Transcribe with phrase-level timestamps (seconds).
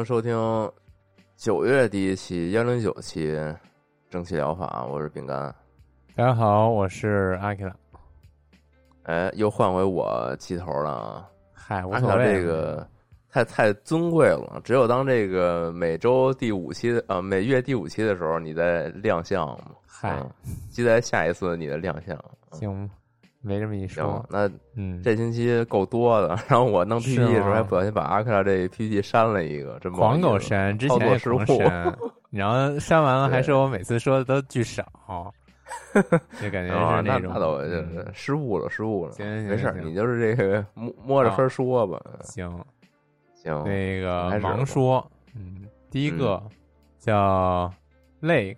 [0.00, 0.34] 迎收听
[1.36, 3.36] 九月第一期幺零九期
[4.08, 5.54] 蒸汽疗法，我是饼干。
[6.16, 7.76] 大家好，我是阿 K 拉。
[9.02, 11.28] 哎，又换回我起头了啊！
[11.52, 12.40] 嗨，无所谓。
[12.40, 12.88] 这个
[13.28, 19.72] 太太尊贵了，只有当这个每周第五期的呃每月第五期的时候，你在亮相嘛。
[19.86, 20.30] 嗨，嗯
[20.70, 22.18] 期待下一次你的亮相。
[22.52, 22.90] 行，
[23.42, 24.24] 没这么一说，。
[24.30, 31.58] 那嗯，这星期够多的，然后我弄 PPT 的时候还不小心把阿克拉这 PPT 删了一个，真不好狂狗删，之前也狂作失误。
[31.58, 31.98] 删，
[32.30, 34.84] 然后删完了还对说我每次说的都巨少，
[36.40, 39.12] 就感觉啊，是种那那倒就嗯是失误了，失误了。
[39.12, 42.00] 行行没事你就是这个摸摸着分说吧。
[42.22, 42.48] 行。
[43.42, 46.42] 行，那个盲说，嗯，第一个
[46.98, 47.72] 叫
[48.20, 48.56] Lake，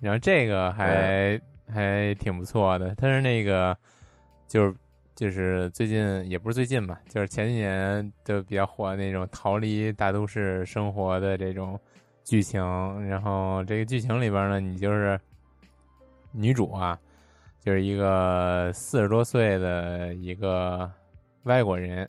[0.00, 1.38] 然后这个还
[1.70, 3.76] 还挺不错的，它是那个
[4.46, 4.74] 就是
[5.14, 11.78] 就是最近也不是最近吧，就是前几年就比较火的那种逃离大都市生活的这种
[12.24, 12.60] 剧情，
[13.08, 15.18] 然后这个剧情里边呢，你就是
[16.32, 16.98] 女主啊，
[17.60, 20.90] 就是一个四十多岁的一个
[21.44, 22.08] 外国人。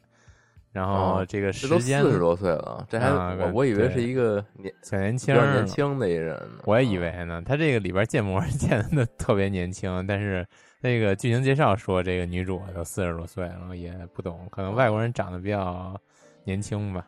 [0.74, 6.62] 然后哦这个时间四十多岁了，这还啊我我以为是一个年小年轻年轻的一人呢。
[6.66, 7.42] 我也以为呢。
[7.44, 10.46] 他这个里边建模 建的特别年轻，但是
[10.80, 16.00] 那个剧情介绍说这个女主都四十多岁了，也不懂，可能外国人长得比较
[16.44, 17.08] 年轻吧。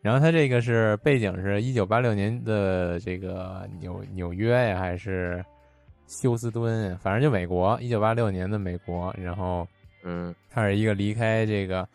[0.00, 5.44] 然后她这个是背景是一九八六年的这个纽纽约呀，还是
[6.06, 6.96] 休斯敦？
[6.98, 9.14] 反正就美国，一九八六年的美国。
[9.18, 9.66] 然后
[10.04, 11.86] 嗯她是一个离开这个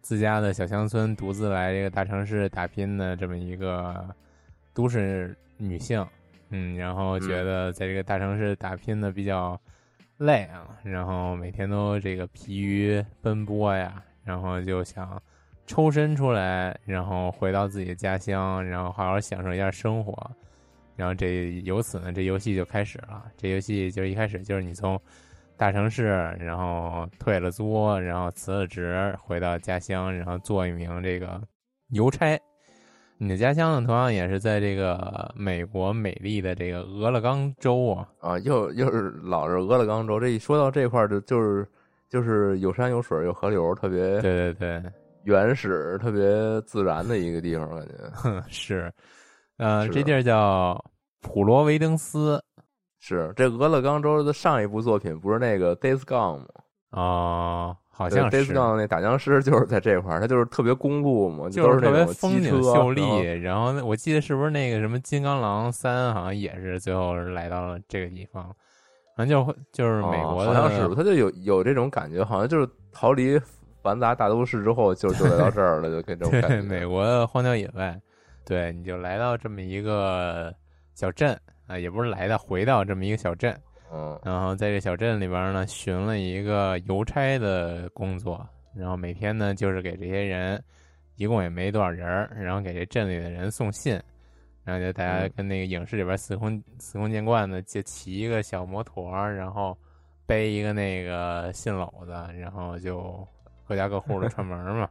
[0.00, 4.08] 自家的小乡村，独自来这个大城市打拼的这么一个
[4.72, 6.06] 都市女性。
[6.48, 9.60] 嗯，然后觉得在这个大城市打拼的比较
[10.20, 15.20] 累啊，然后每天都这个疲于奔波呀，然后就想
[15.66, 20.30] 抽身出来，然后回到自己的家乡，然后好好享受一下生活。
[20.94, 23.24] 然后这由此呢，这游戏就开始了。
[23.38, 25.00] 这游戏就是一开始就是你从
[25.56, 26.04] 大城市，
[26.38, 31.40] 然后退了租，然后辞了职，回到家乡，然后做一名这个
[31.88, 32.38] 邮差。
[33.22, 38.08] 你的家乡呢，同样也是在这个美国美丽的这个俄勒冈州啊。
[38.18, 40.18] 啊，又又是老是俄勒冈州。
[40.18, 41.68] 这一说到这块儿，就就是
[42.08, 44.82] 就是有山有水有河流，特别对对对，
[45.24, 46.22] 原始、特别
[46.62, 48.90] 自然的一个地方，感觉哼， 是，
[49.58, 50.82] 呃，这地儿叫
[51.20, 52.42] 普罗维登斯
[53.00, 56.46] 是这俄勒冈州的上一部作品不是那个 Days Gone 吗？
[56.92, 63.02] 哦，好对像 Days 是，Gone 那打僵尸就是在这块儿，它就是特别公路嘛，就是特别风景秀丽
[63.42, 63.84] 然后。
[63.84, 68.44] 我记得是不是那个什么《金刚狼三》好像也是最后来到了这个地方，
[69.16, 73.38] 反正就就是美国的，哦好像是，它就有有这种感觉，好像就是逃离
[73.82, 76.62] 繁杂大都市之后，就就来到这儿了，就跟这种感对觉。
[76.62, 78.00] 美国的荒郊野外，
[78.46, 80.54] 对，你就来到这么一个
[80.94, 83.54] 小镇啊，也不是来到，回到这么一个小镇，
[83.92, 90.62] 嗯然后在这小镇里边呢，寻了一个邮差的工作，然后每天呢就是给这些人，
[91.16, 94.00] 一共也没多少人儿，然后给这镇里的人送信，
[94.62, 99.76] 然后就大家嗯跟那个影视里边司空司空见惯的，就骑一个小摩托儿，然后
[100.26, 103.26] 背一个那个信篓子，然后就
[103.66, 104.88] 各家各户的串门儿嘛，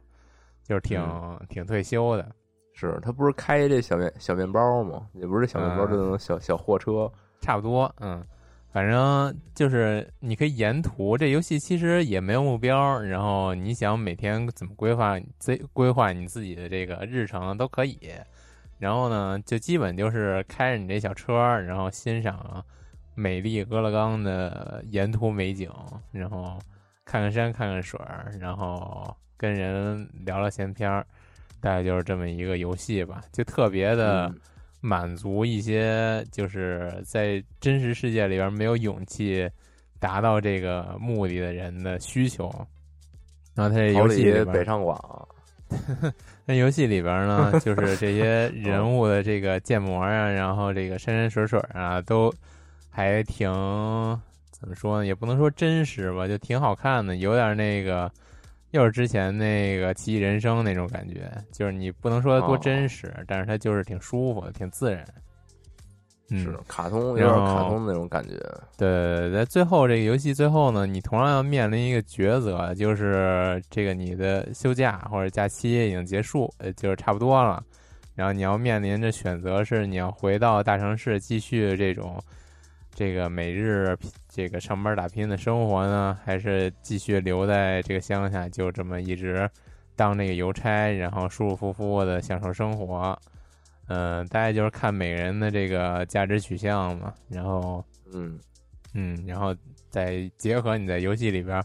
[0.62, 1.00] 就是挺、
[1.48, 2.30] 挺退休的。
[2.74, 5.08] 是他不是开这小面小面包吗？
[5.12, 7.10] 也不是小面包，嗯就那种小小货车。
[7.42, 8.22] 差不多，嗯，
[8.72, 17.98] 反正就是你可以沿途，这游戏其实也没有目标，然后你想每天怎么规划自规划你自己的这个日程都可以，
[18.78, 22.64] 然后呢，就基本就是开着你这小车，然后欣赏
[23.16, 25.68] 美丽俄勒冈的沿途美景，
[26.12, 26.56] 然后
[27.04, 28.00] 看看山，看看水，
[28.38, 31.04] 然后跟人聊聊闲篇儿，
[31.60, 34.32] 大概就是这么一个游戏吧，就特别的
[34.80, 39.48] 满足一些就是在真实世界里边没有勇气
[39.98, 42.50] 达到这个目的的人的需求。
[43.54, 45.28] 然后他这游戏北上广，
[46.46, 52.32] 那游戏里边呢， 就是这些人物的这个建模啊，然后这个山山水水啊，都
[52.88, 53.50] 还挺
[54.50, 55.06] 怎么说呢？
[55.06, 58.10] 也不能说真实吧，就挺好看的，有点那个，
[58.70, 65.04] 又是之前那个《奇异人生》那种感觉，就是你不能说它多真实，但是它就是挺舒服的，挺自然。
[66.32, 68.38] 嗯，是卡通，有点卡通的那种感觉。
[68.76, 77.60] 对，在最后这个游戏最后呢，你同样要面临一个抉择，就是这个你的休假或者假期已经结束，呃，就是差不多了，
[78.14, 82.22] 然后你要面临着选择是你要回到大城市继续这种
[82.94, 83.96] 这个每日
[84.32, 89.50] 这个上班打拼的生活呢，还是继续留在这个乡下，就这么一直
[89.96, 93.18] 当那个邮差，然后舒舒服服的享受生活。
[93.88, 97.84] 嗯、大概就是看每个人的这个价值取向嘛，然后
[98.14, 98.38] 嗯，
[98.94, 99.52] 嗯，然后
[99.88, 101.60] 再结合你在游戏里边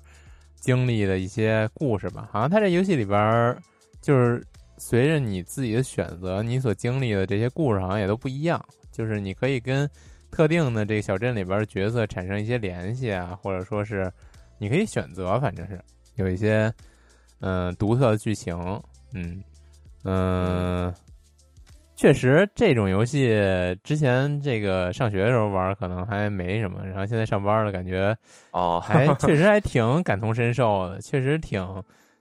[0.55, 2.27] 经历的一些故事吧。
[2.31, 3.55] 好像他这游戏里边
[4.01, 4.43] 就是
[4.79, 8.59] 随着你自己的选择，你所经历的这些故事好像也都不一样。
[8.91, 9.87] 就是你可以跟
[10.35, 14.11] 特定的这个小镇里边的角色产生一些联系啊，或者说是
[14.57, 15.79] 你可以选择，反正是
[16.15, 16.71] 有一些
[17.39, 18.53] 嗯、独特的剧情。
[19.13, 19.41] 嗯
[20.03, 20.93] 嗯。
[21.95, 23.29] 确实，这种游戏
[23.81, 28.13] 之前这个上学的时候玩可能还没什么，然后现在上班了，感觉
[28.51, 31.63] 哦，还 确实还挺感同身受的，确实挺。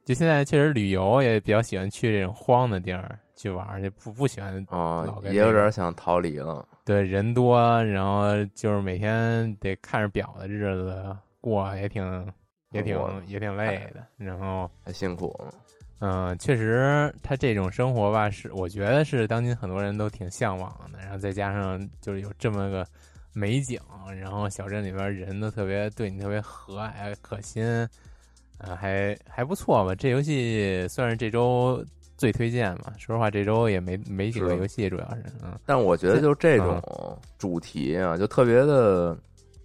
[0.05, 6.64] 就现在确实旅游也比较喜欢去这种荒的地儿去玩，就不不喜欢哦老，跟也有点想逃离了。
[6.84, 12.32] 对人多，然后就是每天得看着表的日子过，也挺
[12.72, 14.06] 也挺也挺累的。
[14.16, 15.34] 然后很辛苦。
[16.00, 20.98] 嗯，确实，他这种生活吧，是我觉得是当今很多人都挺向往的。
[20.98, 22.86] 然后再加上就是有这么个
[23.32, 23.81] 美景，
[24.20, 27.64] 然后小镇里边人都特别对你特别和蔼可亲，
[28.58, 29.94] 呃，还还不错吧。
[29.94, 31.82] 这游戏算是这周
[32.16, 32.93] 最推荐嘛。
[32.99, 36.82] 说实话，这周也没没几个游戏，主要是嗯但我觉得就这种
[37.38, 39.16] 主题啊，就特别的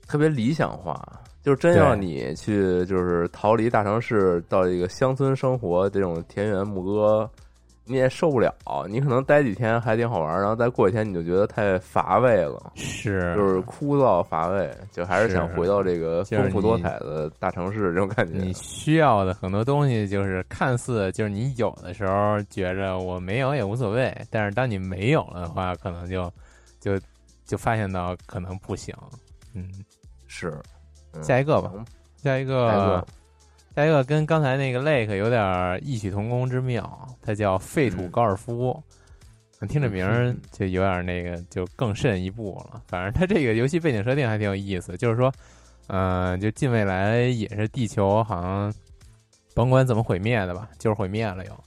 [0.07, 1.01] 特别理想化。
[1.41, 7.27] 就是真要你去，就是逃离大城市，到一个乡村生活，这种田园牧歌，
[7.89, 8.53] 你也受不了。
[8.87, 18.37] 你可能待几天还挺好玩，然后再过几天你就觉得太乏味了，是就是枯燥乏味，就还是是想回到这个丰富多彩的大城市这种感觉。
[18.37, 26.31] 你需要的很多东西，就是看似就是你有的时候觉着我没有也无所谓，但是当你没有了的话，可能就
[26.79, 26.99] 就
[27.45, 28.95] 就发现到可能不行。
[29.55, 29.67] 嗯，
[30.27, 30.53] 是，
[31.13, 31.71] 嗯下一个吧，
[32.17, 33.03] 下一个，
[33.79, 38.77] 下一个跟刚才那个 Lake 有点异曲同工之妙，它叫废土嗯高尔夫。
[39.69, 42.81] 听这名儿就有点那个，就更甚一步了。
[42.87, 45.31] 反正它这个游戏背景设定还挺有意思，就是说，
[45.87, 48.73] 嗯、就近未来也是地球好像
[49.55, 51.63] 甭管怎么毁灭的吧，就是毁灭了又。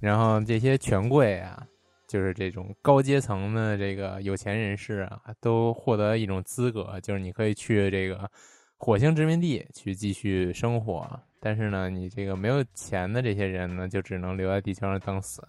[0.00, 1.66] 然后这些权贵啊，
[2.06, 8.30] 就是这种高阶层的这个有钱人士啊，都获得一种资格，就是你可以去这个
[8.76, 11.08] 火星殖民地去继续生活。
[11.44, 15.46] 但是呢，你这个没有钱的这些人呢，就只能留在地球上等死。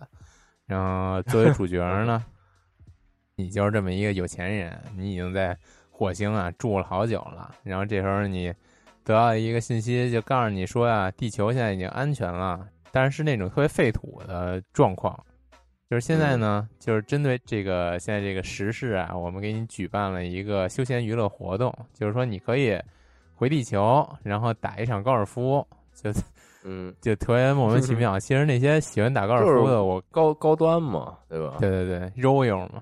[0.65, 2.21] 然后作为主角呢，
[3.37, 5.57] 你就是这么一个有钱人，你已经在
[5.89, 7.55] 火星啊住了好久了。
[7.63, 8.53] 然后这时候你
[9.05, 15.17] 得到一个信息，就告诉你说啊，地球现在已经安全了，但是是那种特别废土的状况。
[15.89, 22.77] 就是现在呢，就是针对这个现在这个时事啊，我们给你举办了一个休闲娱乐活动，就是说你可以
[23.35, 26.11] 回地球，然后打一场高尔夫，就
[26.63, 28.19] 嗯，就特别莫名其妙。
[28.19, 31.57] 其实那些喜欢打高尔夫的，我高高端嘛，对吧？
[31.59, 32.81] 对对对，肉友嘛，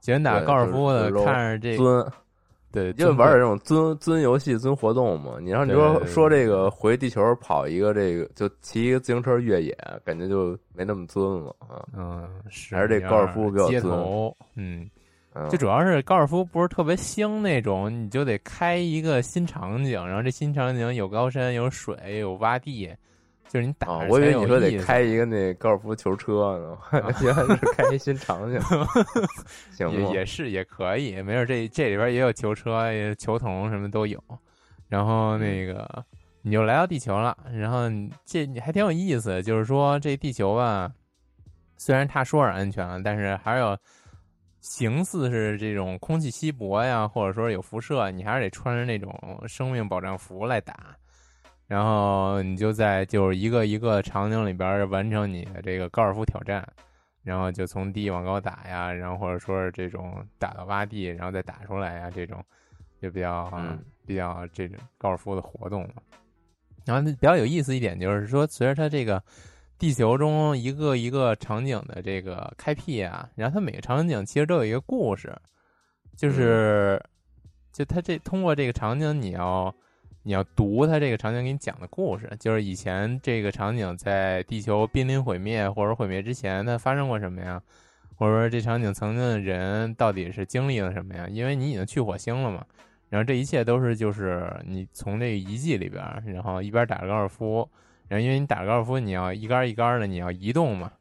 [0.00, 2.12] 喜欢打高尔夫的，就是看着这尊，
[2.70, 5.38] 对，因为玩点这种尊尊游戏、尊活动嘛。
[5.40, 11.82] 你让你说说这个回地球跑一个这个，就骑一个自行车越野，感觉就没那么尊了啊。
[11.96, 14.90] 嗯，是还是这高尔夫比较尊，嗯，
[15.34, 22.88] 嗯就主要是高尔夫不是特别兴那种，你就得开一个新场景，然后这新场景有高山、有水、有洼地，
[23.48, 28.60] 就是你打我以为你说得开一个那高尔夫球车呢，原来是开一新场景，
[29.76, 30.10] 行也？
[30.12, 34.22] 也是也可以，没事这这里边也有球车、也球童什么都有。
[34.88, 36.04] 然后那个
[36.42, 37.88] 你就来到地球了，然后
[38.24, 40.88] 这你这还挺有意思，就是说这地球吧，
[41.76, 43.76] 虽然他说是安全了，但是还是有
[44.64, 49.14] 形似是这种空气稀薄呀，或者说有辐射，你还是得穿着那种
[49.46, 50.96] 生命保障服来打。
[51.66, 56.66] 然后你就在就是一个一个场景里边完成你的这个高尔夫挑战，
[57.22, 62.42] 然后就从低往高打呀，然后或者说是这种打到洼地，然后再打出来呀，这种
[63.02, 66.02] 就比较、嗯比较这种高尔夫的活动嘛。
[66.86, 69.22] 然后比较有意思一点就是说，随着它这个
[69.78, 75.34] 地球中一个一个场景的这个开辟啊，然后它每个场景其实都有一个故事，
[76.16, 77.02] 就是、
[77.72, 79.74] 就它这通过这个场景，你要
[80.22, 87.60] 你要读它这个场景给你讲的故事，就是以前这个场景在地球濒临毁灭或者毁灭之前，它发生过什么呀？
[88.16, 91.26] 或者说这场景曾经的人到底是经历了什么呀？
[91.28, 92.64] 因为你已经去火星了嘛，
[93.08, 97.68] 然后这一切都是就是你从这个遗迹里边，然后一边打着高尔夫，
[98.08, 100.92] 然后因为你打高尔夫，你要一杆一杆的你要移动嘛，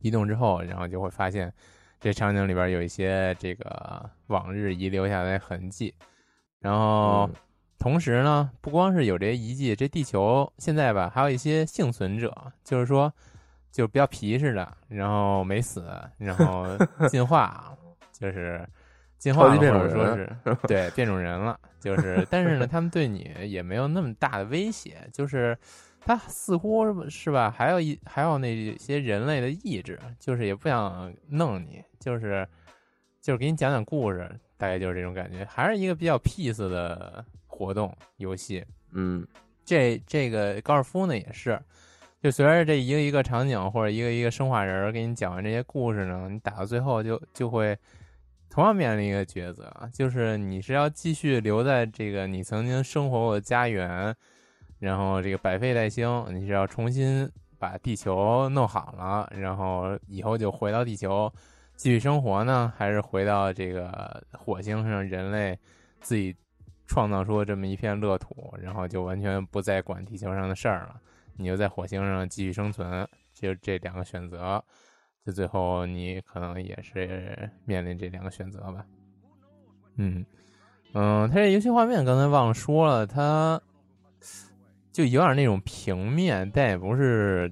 [0.00, 1.52] 移动之后，然后就会发现
[2.00, 5.94] 这场景里边有一些这个往日遗留下来的痕迹，
[6.60, 7.28] 然后。
[7.32, 7.34] 嗯
[7.82, 12.30] 同时呢，不光是有这些遗迹，这地球现在吧，还有一些幸存者，
[12.62, 13.10] 就是说，
[13.72, 16.66] 就比较皮实的，然后没死，然后
[17.08, 17.74] 进化，
[18.12, 18.62] 就是
[19.16, 25.56] 进化了，或超级变种者说是对变种人了，就是，但是呢，他们对你也没有那么大的威胁，就是
[26.04, 32.46] 他似乎是吧，还有一还有那些人类的意志，就是也不想弄你，就是
[33.20, 38.64] 就是给你讲讲故事，大概就是这种感觉，还是一个比较 peace 的活动游戏。
[38.92, 39.26] 嗯。
[39.62, 41.56] 这这个高尔夫呢也是，
[42.20, 47.78] 就随着这一个一个场景或者一个一个生化人儿给你讲完这些故事呢，你打到最后就就会
[48.48, 54.12] 同样面临一个抉择，就是你是要继续留在这个你曾经生活过的家园，
[54.80, 61.32] 然后这个百废待兴，你是要重新把地球弄好了，然后以后就回到地球
[61.76, 65.56] 继续生活呢，还是回到这个火星上人类
[66.00, 66.34] 自己
[66.86, 71.00] 创造出这么一片乐土，然后就完全不再管地球上的事儿了，
[71.36, 74.62] 你就在火星上继续生存，就这两个选择，
[75.24, 78.84] 就最后你可能也是面临这两个选择吧。
[79.96, 80.24] 嗯
[80.94, 83.60] 嗯，它这游戏画面刚才忘了说了，它
[84.92, 87.50] 就有点那种平面，但也不是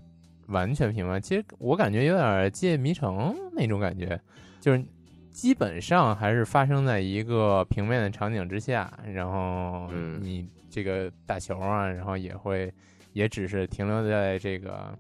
[0.49, 1.21] 完全平面。
[1.21, 4.21] 其实我感觉有点借迷城那种感觉，
[4.61, 4.85] 就是
[5.31, 12.73] 基本上还是发生在一个平面的场景之下，然后嗯你这个打球啊，然后也会
[13.13, 14.93] 也只是停留在这个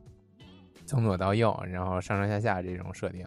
[0.86, 3.26] 从左到右，然后上上下下这种设定。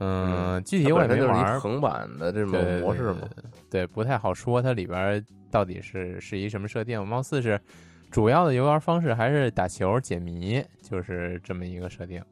[0.00, 3.28] 嗯，具体我也没玩儿，一横版的这种模式嘛。
[3.68, 7.04] 对对，不太好说它里边儿到底是是一什么设定。
[7.04, 7.60] 貌似是
[8.10, 12.22] 主要的游玩方式还是打球解谜，就是这么一个设定，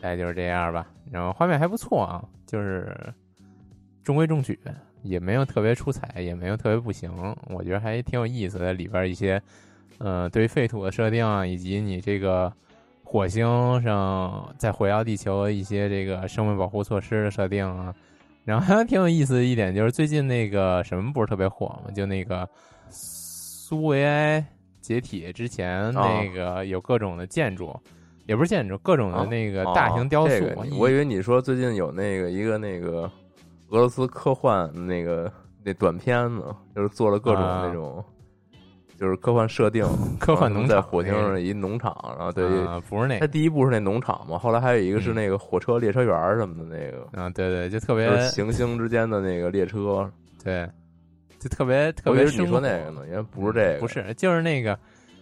[0.00, 0.86] 大概就是这样吧。
[1.10, 2.94] 然后画面还不错啊，就是
[4.02, 4.58] 中规中矩，
[5.02, 7.12] 也没有特别出彩，也没有特别不行，
[7.48, 8.72] 我觉得还挺有意思的。
[8.72, 9.40] 里边一些
[9.98, 12.52] 呃对于废土的设定啊，以及你这个。
[13.06, 13.46] 火星
[13.82, 17.94] 上再回到地球一些这个生命保护措施的设定啊，
[18.44, 22.48] 然后还挺有意思的一点就是最近那个什么不是特别火嘛，就那个
[22.88, 24.44] 苏维埃
[24.84, 27.74] 解体之前那个有各种的建筑，
[28.26, 30.34] 也不是建筑，各种的那个大型雕塑。
[30.34, 33.10] 哦这个我以为你说最近有那个一个那个
[33.70, 38.04] 俄罗斯科幻那个那短片子，就是做了各种啊那种。
[38.96, 39.84] 就是科幻设定，
[40.20, 50.08] 科幻农场在火星上一农场，然后对，啊、不是那它第一部是那农场嘛，后来还有一个是那个火车列车员什么的那个，啊，对对，就特别就行星之间的那个列车，
[50.44, 50.68] 对，
[51.44, 54.78] 就特别特别生活说那个呢，原来不是这个，不是，就是那个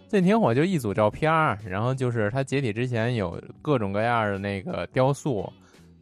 [0.06, 5.52] 最近挺火，就一组照片儿，然后就是它解体之前有各种各样的那个雕塑，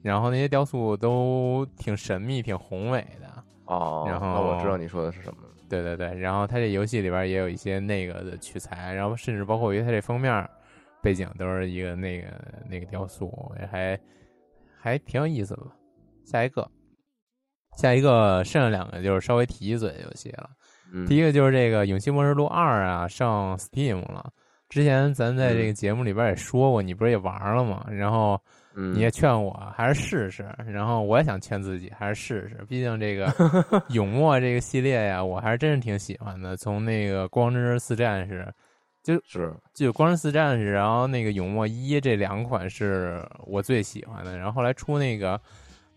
[0.02, 3.42] 然后那些雕塑都挺神秘、挺宏伟的。
[3.64, 5.48] 哦，然后那我知道你说的是什么了。
[5.70, 10.46] 对对对，然后它这游戏里边也有一些那个的取材，然后甚至包括于它这封面
[11.00, 12.26] 背景都是一个那个
[12.68, 13.32] 那个雕塑，
[13.72, 13.98] 还
[14.78, 15.70] 还挺有意思的吧。
[16.26, 16.70] 下一个，
[17.80, 20.50] 下一个剩下两个就是稍微提一嘴的游戏了。
[20.92, 24.30] 嗯第一个就是这个《勇气末日录二》啊，上 Steam 了。
[24.68, 27.86] 之前咱在这个节目里边也说过，你不是也玩了吗？
[27.90, 28.38] 然后
[28.74, 32.64] 嗯，你也劝我还是试试，然后我也想劝自己还是试试。
[32.68, 33.32] 毕竟这个
[33.90, 36.56] 永墨这个系列呀，我还是真是挺喜欢的。
[36.56, 38.46] 从那个光之四战士，
[39.02, 44.36] 就是就光之四战士，然后那个永墨一这两款是我最喜欢的。
[44.36, 45.40] 然后后来出那个。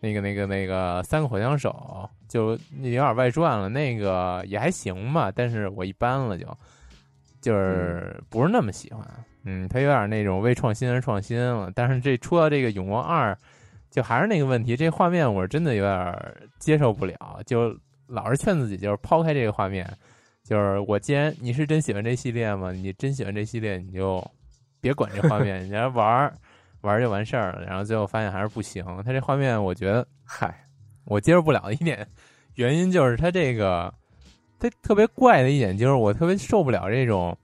[0.03, 2.49] 那个、那个、那个三个火枪手，就
[2.81, 3.69] 有点外传了。
[3.69, 6.45] 那个也还行吧，但是我一般了就，
[7.39, 9.07] 就是不是那么喜欢。
[9.45, 11.71] 嗯，他有点那种为创新而创新了。
[11.73, 13.31] 但是这出到这个《永光二》，
[13.89, 17.73] 就还是那个问题，这画面我是真的有点接受不了，就
[18.07, 19.89] 老是劝自己，就是抛开这个画面，
[20.43, 24.21] 就是我既然你是真喜欢这系列嘛，你真喜欢这系列，你就
[24.81, 26.33] 别管这画面，你来玩儿
[26.83, 27.65] 玩就完事儿了。
[27.65, 30.65] 然后最后发现还是不行，他这画面我觉得嗨，
[31.05, 32.07] 我接受不了一点
[32.55, 33.93] 原因就是他这个
[34.59, 37.37] 他特别怪的一点就是我特别受不了这种。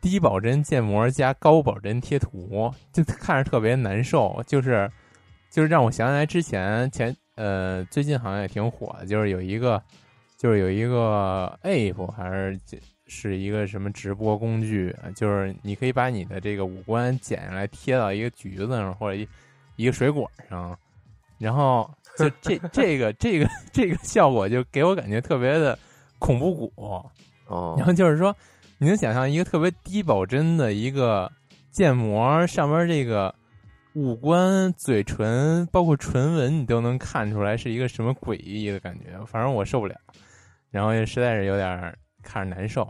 [0.00, 4.42] 低保真建模加高保真贴图，就看着特别难受。
[4.48, 4.90] 就是，
[5.48, 9.80] 就是让我想起来之前前呃，最近好像也挺火的，就是有一个，
[10.36, 12.58] 就是有一个 app 还是
[13.12, 19.28] 是一个什么直播工具，就是你可以把你的这个五官剪下来贴到一个橘子上或者一
[19.76, 20.76] 一个水果上，
[21.38, 25.78] 然后就 这这个这个这个效果就给我感觉特别的
[26.18, 26.72] 恐怖谷。
[27.46, 28.34] 哦，然后就是说。
[28.78, 31.30] 你能想象一个特别低保真的一个
[31.70, 33.32] 建模上面这个
[33.92, 39.24] 五官、嘴唇，包括唇纹，你都能看出来是一个什么诡异的感觉？
[39.24, 39.94] 反正我受不了，
[40.72, 42.86] 然后也实在是有点看着难受。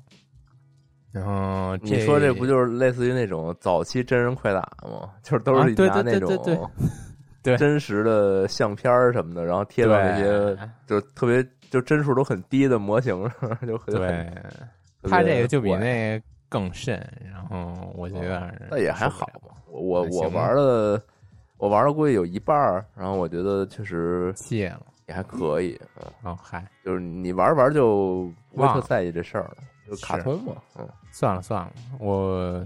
[1.11, 5.11] 然后你说这不就是类似于那种早期真人快打吗？
[5.23, 6.71] 就是都是拿那种
[7.43, 14.33] 对真实的相片什么的，然后贴到那些就特别就帧数都很低的模型上， 就很对。
[15.03, 16.95] 他这个就比那更甚，
[17.29, 19.57] 然后我觉得那也还好吧。
[19.67, 21.03] 我我我玩了，
[21.57, 25.79] 我玩了估计有一半儿，然后我觉得确实谢了，也还可以。
[26.23, 30.55] 哦，嗨，就是你玩玩就不会特在意这事儿了，就卡通嘛。
[30.79, 32.65] 嗯，算了算了，我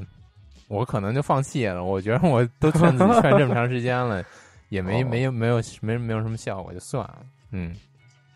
[0.69, 1.83] 我可能就放弃了。
[1.85, 4.25] 我觉得我都劝自己劝这么长时间了，
[4.69, 7.19] 也没没有没有没没有什么效果，就算了。
[7.51, 7.75] 嗯，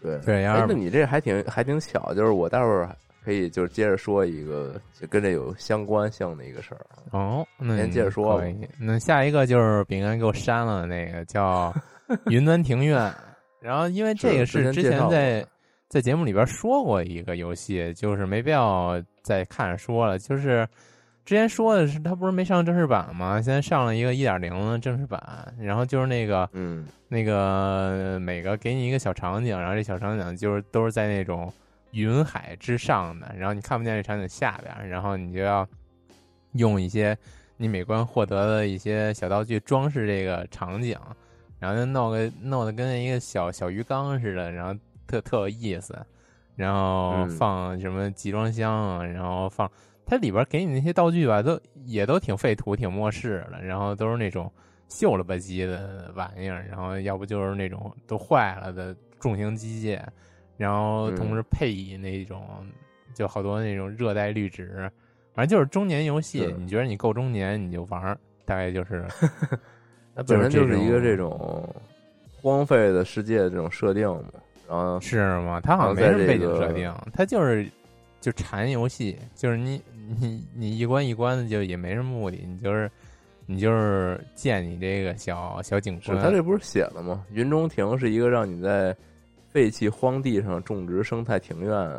[0.03, 0.45] 对对。
[0.45, 2.89] 哎，那你这还挺还挺巧，就是我待会儿。
[3.23, 7.47] 可以，就是接着说一个就跟这有相关性的一个事儿哦。
[7.59, 8.43] 那先接着说。
[8.79, 11.71] 那下一个就是饼干给我删了那个叫
[12.31, 12.99] 《云端庭院》，
[13.61, 15.47] 然后因为这个是之前在
[15.89, 20.19] 在节目里边说过一个游戏，就是没必要再看说了。
[20.19, 20.67] 就是
[21.25, 23.41] 之前说的是它不是没上正式版吗？
[23.41, 31.53] 现在上了一个一点零的正式版，然后就是那个嗯，那个每个给你一个小场景，然后这小场景就是都是在那种。
[31.93, 35.67] 云海之上的，然后你看不见这场景下边，然后你就要
[36.53, 37.19] 用一些
[37.57, 40.97] 你每关获得的一些小道具装饰这个场景，
[41.61, 44.75] 然后就弄个弄得跟一个小小鱼缸似的，然后
[45.07, 45.97] 特特有意思，
[46.57, 49.71] 然后放什么集装箱啊，然后放
[50.07, 54.51] 它里边给你那些道具吧，都也都挺废土、挺末世的，然后都是那种
[54.89, 60.03] 锈了吧唧的玩意儿，然后要不就是那种都坏了的重型机械。
[60.57, 62.43] 然后同时配以那种，
[63.15, 64.91] 就好多那种热带绿植，
[65.35, 66.55] 反正就是中年游戏。
[66.59, 69.07] 你觉得你够中年，你就玩大概就是。
[70.15, 71.69] 它本身就是一个这种
[72.41, 74.33] 荒废的世界这种设定嘛。
[74.69, 75.61] 然后是吗？
[75.61, 77.69] 它好像没什么背景设定，它就是
[78.21, 79.83] 就禅游戏，就是你
[80.21, 82.91] 你你一关一关的，就也没什么目的，你就是
[83.47, 86.19] 你就是建你这个小小景观。
[86.21, 87.25] 他这不是写了吗？
[87.33, 88.97] 云中庭是一个让你在。
[89.53, 91.91] 废弃荒地上种植生态庭院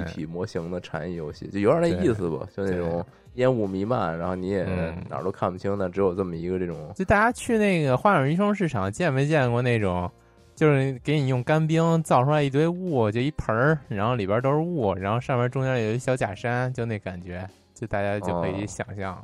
[0.00, 2.48] 一体模型的禅意游戏，就有点那意思吧？
[2.56, 4.64] 就那种烟雾弥漫，然后你也
[5.08, 6.92] 哪儿都看不清，那只有这么一个这种。
[6.94, 10.10] 就大家去那个花鸟鱼虫市场，见没见过那种？
[10.54, 17.44] 就是给你用干冰造出来一堆雾，就一盆儿，然后里边都是雾，然后上面中间有一小假山，就那感觉，
[17.74, 19.20] 就大家就可以想象，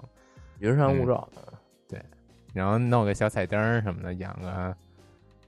[0.59, 1.29] 云山雾罩。
[1.89, 2.01] 对，
[2.53, 4.75] 然后弄个小彩灯什么的，养个。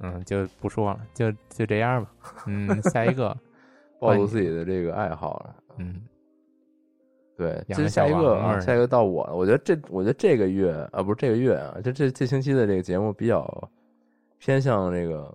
[0.05, 2.11] 嗯，就不说了，就就这样吧。
[2.47, 3.37] 嗯，下一个，
[4.01, 5.55] 暴露自己的这个爱好了。
[5.77, 6.03] 嗯，
[7.37, 9.35] 对，接下一个啊，下一个到我了。
[9.35, 13.69] 我觉得这，我觉得这个月啊，不是这个月啊，就这这星期的这个节目比较
[14.39, 15.35] 偏向这个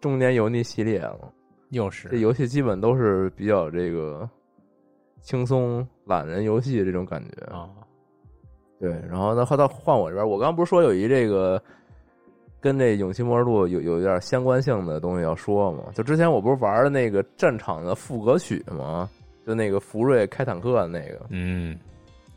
[0.00, 1.32] 中年油腻系列了。
[1.70, 4.28] 又是这游戏基本都是比较这个
[5.20, 7.68] 轻松懒人游戏这种感觉啊。
[8.80, 11.60] 对，然后呢，到换我这边，我刚不是说有一这个。
[12.60, 15.84] 跟这《勇气末日录》有有一点相关性的东西要说吗？
[15.92, 19.06] 就之前我不是玩的那个战场的副歌曲吗？
[19.46, 21.78] 就那个福瑞开坦克的那个，嗯，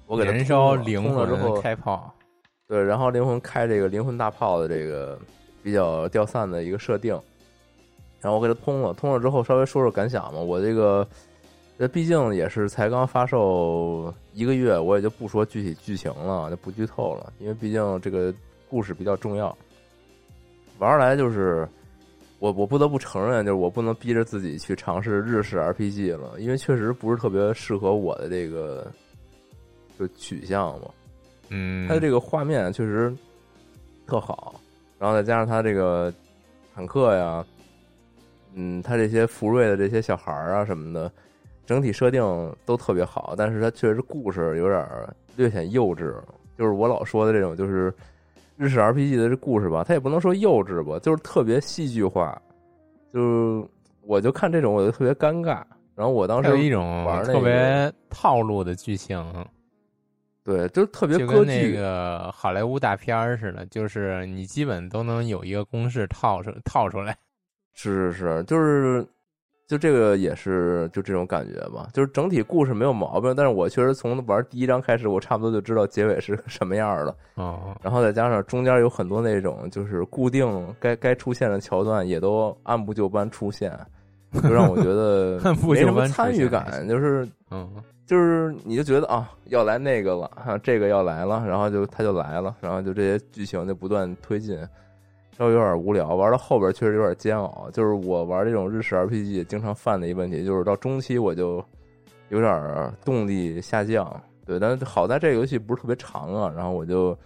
[0.05, 2.13] 我给他燃烧灵魂之后开炮，
[2.67, 5.17] 对，然后灵魂开这个灵魂大炮的这个
[5.63, 7.13] 比较掉散的一个设定，
[8.19, 10.39] 然后我给它通了，通了之后稍微说说感想嘛。
[10.39, 11.07] 我这个，
[11.79, 18.33] 这毕竟也是才刚发售一个月，我也就不说具体剧情了，就不剧透了，因为毕竟这个
[18.69, 19.55] 故事比较重要。
[20.79, 21.67] 玩来就是
[22.39, 28.91] 我，我不得不承认，就是我不能逼着自己去尝试日式 RPG 了，因为确实不是特别适合我的这个
[29.97, 30.87] 就取向嘛。
[31.49, 33.15] 嗯，它的这个画面确实
[34.05, 34.59] 特好，
[34.99, 36.13] 然后再加上它这个
[36.75, 37.43] 坦克呀，
[38.53, 41.11] 嗯，它这些福瑞的这些小孩儿啊什么的，
[41.65, 42.21] 整体设定
[42.65, 46.13] 都特别好，但是它确实故事有点儿略显幼稚，
[46.57, 47.91] 就是我老说的这种，就是
[48.57, 52.35] 日式 RPG 的这故事吧，它也不能说幼稚吧，就是特别戏剧化，
[53.13, 53.67] 就是
[54.01, 55.61] 我就看这种我就特别尴尬。
[55.95, 59.19] 然后我当时有一种玩那特别套路的剧情，
[60.43, 67.17] 对，就是特别就跟那，个好莱坞大片儿似的，就是你基本都能有一个公式套出套出来。
[67.73, 69.03] 是是是，就是
[69.67, 77.13] 就这个也是就这种感觉吧，就是整体故事没有毛病，但是我确实从玩第一章开始，我差不多就知道结尾是什么样了。
[77.35, 83.77] 哦，然后再加上中间有很多那种就是固定该该出现的桥段，也都按部就班出现，
[84.41, 87.69] 就让我觉得 没什么参与感，就是嗯，
[88.05, 94.57] 就是你就觉得啊要来那个了，哈、这个要来了，然后就他就来了，然后就这些剧情就不断推进，
[95.37, 97.69] 稍微有点无聊，玩到后边确实有点煎熬。
[97.71, 101.63] 就是我玩这种日式 RPG 经常犯的一个问题，就是到中期我就
[102.29, 104.21] 有点动力下降。
[104.45, 107.17] 对，但好在这个游戏不是特别长啊，然后我就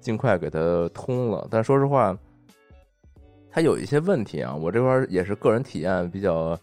[0.00, 1.46] 尽快给它通了。
[1.50, 2.16] 但说实话，
[3.50, 6.58] 它有一些问题啊，我这块也是个人体验比较。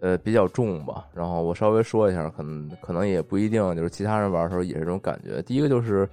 [0.00, 5.42] 呃，比较重吧，然后我稍微说一下，可能可能也不一定，就是其他人玩的时候也是这种感觉。
[5.42, 6.08] 第一个就是，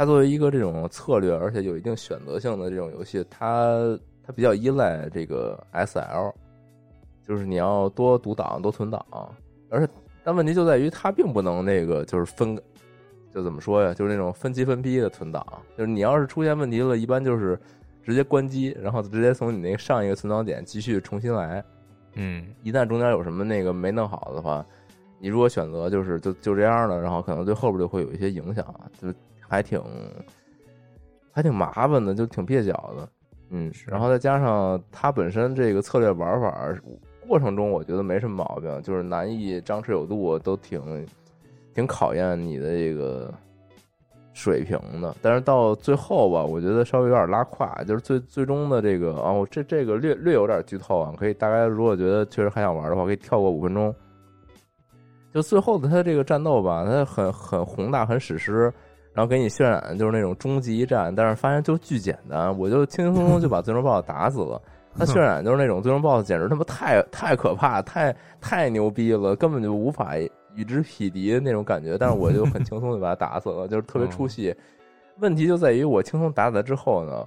[0.00, 3.76] 它作为一个这种策略，而且有一定选择性的这种游戏，它
[4.22, 6.32] 它比较依赖这个 SL，
[7.28, 9.04] 就是你要多读档、多存档，
[9.68, 9.92] 而且
[10.24, 12.58] 但问题就在于它并不能那个就是分，
[13.30, 17.60] 就怎么说呀，就是那种分期分批的存档，就是你要是出现问题了，一般就是
[18.02, 21.62] 直接关机，然后直接从你那个上一个存档点继续重新来。
[22.14, 24.64] 嗯，一旦中间有什么那个没弄好的话，
[25.18, 28.64] 你如果选择就是就就这样了，然后可能对后边就会有一些影响，
[28.98, 29.12] 就
[29.50, 29.82] 还挺
[31.32, 33.08] 还挺麻烦的，就挺蹩脚的，
[33.50, 36.72] 嗯，然后再加上它本身这个策略玩法
[37.26, 41.06] 过程中，我觉得没什么毛病，就是难易、张弛有度都挺
[41.74, 43.32] 挺考验你的这个
[44.32, 53.92] 水平的，但是到最后吧，我觉得稍微有点拉胯，就是最最终的这个啊，我这这个略略有点剧透啊，可以大概如果觉得确实还想玩的话，可以跳过五分钟。
[55.32, 58.72] 就最后的它这个战斗吧，它很很宏大，很史诗，
[59.20, 64.58] 然后给你渲染就是那种终极一战，但是发现就巨简单，我就轻轻松松就把最终 BOSS 打死了。
[64.96, 70.16] 它渲染就是那种最终 BOSS 简直他妈太太可怕，太太牛逼了，根本就无法
[70.54, 71.98] 与之匹敌的那种感觉。
[71.98, 74.56] 但是我就很轻松就把它打死了，就是特别出戏。
[75.18, 77.26] 问题就在于我轻松打死他之后呢，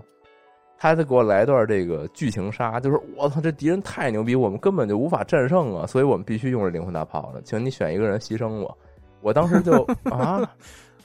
[0.79, 8.75] 他还得给我来段这个剧情杀，就是我操，这敌人太牛逼，我们根本就无法战胜啊，所以我们必须用这灵魂大炮了，请你选一个人牺牲我。
[9.21, 10.41] 我当时就啊，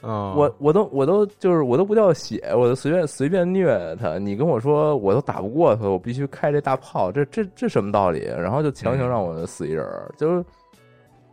[0.00, 4.16] 哦，我我都我都就是我都不掉血，我就随便随便虐他。
[4.16, 8.20] 你跟我说我都打不过他，我必须开这大炮，这这这什么道理？
[8.20, 10.44] 然后就强行让我死一人儿，就是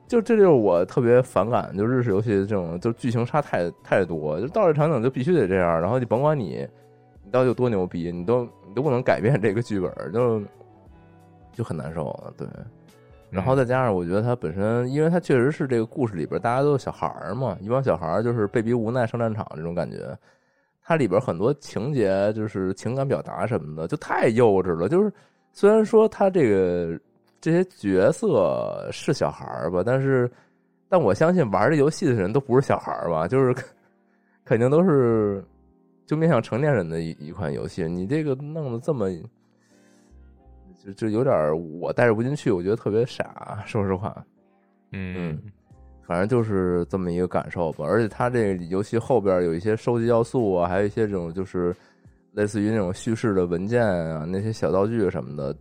[0.07, 6.67] 就这就是我特别反感，就日式游戏这种就剧情差太太多，就到这场景就必须得这样，然后你甭管你
[7.23, 10.41] 你到底有多牛逼，你都你都不能改变这个剧本，就
[11.53, 12.47] 就很难受了，对。
[13.29, 20.17] 然后再加上，我觉得它本身，因为它确实是这个故事里边大家都是小孩儿嘛，一帮小孩儿就是被逼无奈上战场这种感觉。
[20.81, 24.87] 它里边很多情节就是情感表达什么的，就太幼稚了。
[24.87, 25.11] 就是
[25.51, 26.97] 虽然说他这个
[27.41, 30.31] 这些角色是小孩儿吧，但是
[30.87, 33.53] 但我相信玩这游戏的人都不是小孩儿吧，就是
[34.45, 35.43] 肯定都是
[36.05, 37.83] 就面向成年人的一一款游戏。
[37.87, 39.09] 你这个弄得这么。
[40.85, 41.33] 就就有点
[41.79, 44.23] 我带入不进去，我觉得特别傻，说实话。
[44.91, 45.39] 嗯
[46.03, 47.83] 反正就是这么一个感受吧。
[47.83, 51.75] 而且它这个游戏后边有一些收集要素啊，还有一些这种就是
[52.33, 55.55] 类似于那种叙事的文件啊，那些小道具什么的，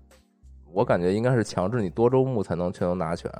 [0.73, 3.31] 我感觉应该是强制你多周目才能全都拿全。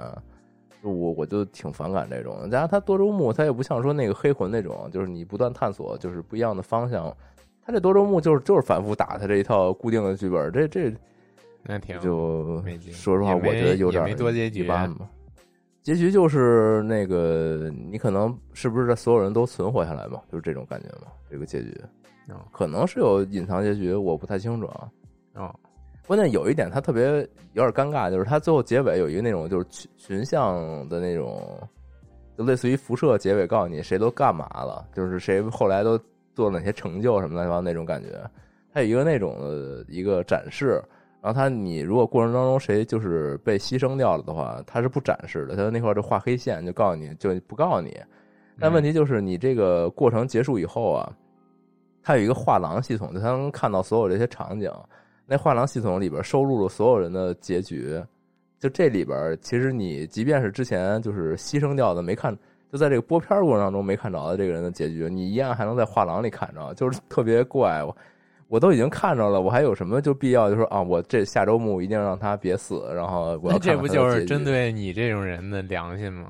[0.83, 7.15] 就我我就挺反感这种，加上它多周目，它也不像说那个黑魂那种，就是你不断探索，就是不一样的方向。
[7.63, 10.91] 它这多周目就是就是反复打它这一套固定的剧本，这这
[11.65, 14.89] 那挺就说实话，我觉得有点没多结局吧。
[15.83, 20.21] 结局就是那个，你可能是不是所有人都存活下来嘛？
[20.31, 21.09] 就是这种感觉嘛。
[21.31, 21.79] 这个结局
[22.29, 24.89] 哦可能是有隐藏结局，我不太清楚啊。
[25.35, 25.55] 哦，
[26.07, 31.43] 关键有一点，它特别有点尴尬，就是它最后结尾有一个那种就是群群像的那种，
[32.39, 35.99] 就类似于辐射结尾，告诉你谁都干嘛了，就是谁后来都
[36.35, 38.09] 做了哪些成就什么乱七八糟那种感觉。
[38.73, 40.83] 它有一个那种的一个展示，
[41.25, 47.99] 然后他你如果过程当中谁就是被牺牲掉了的话，他是不展示的，它那块就画黑线，就告诉你就不告诉你。
[48.61, 51.11] 但问题就是你这个过程结束以后啊，
[52.03, 54.71] 他有一个画廊系统，就它能看到所有这些场景。
[55.25, 57.99] 那画廊系统里边收录了所有人的结局，
[58.59, 62.37] 就这里边其实你即便是之前就是牺牲掉的没看，
[62.71, 67.83] 就在这个播片过程当中没看着的这个人的结局，你一样还能在画廊里看着，就是特别怪。
[68.55, 76.29] 我都已经看着了，我还有什么就必要就说啊，我这下周末一定让他别死，然后我要这不就是针对你这种人的良心吗？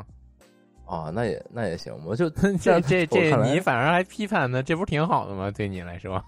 [0.86, 1.10] 啊？
[1.14, 5.50] 那也那也行，我就 这这这 你反而还批判呢，这不是挺好的吗？
[5.50, 6.18] 对你来说，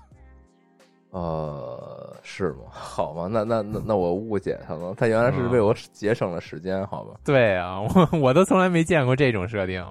[1.12, 2.64] 呃，是吗？
[2.68, 7.18] 好吧，那那那那我误解他了，他原来是为我节省了时间，好吧？
[7.24, 9.82] 对啊，我我都从来没见过这种设定。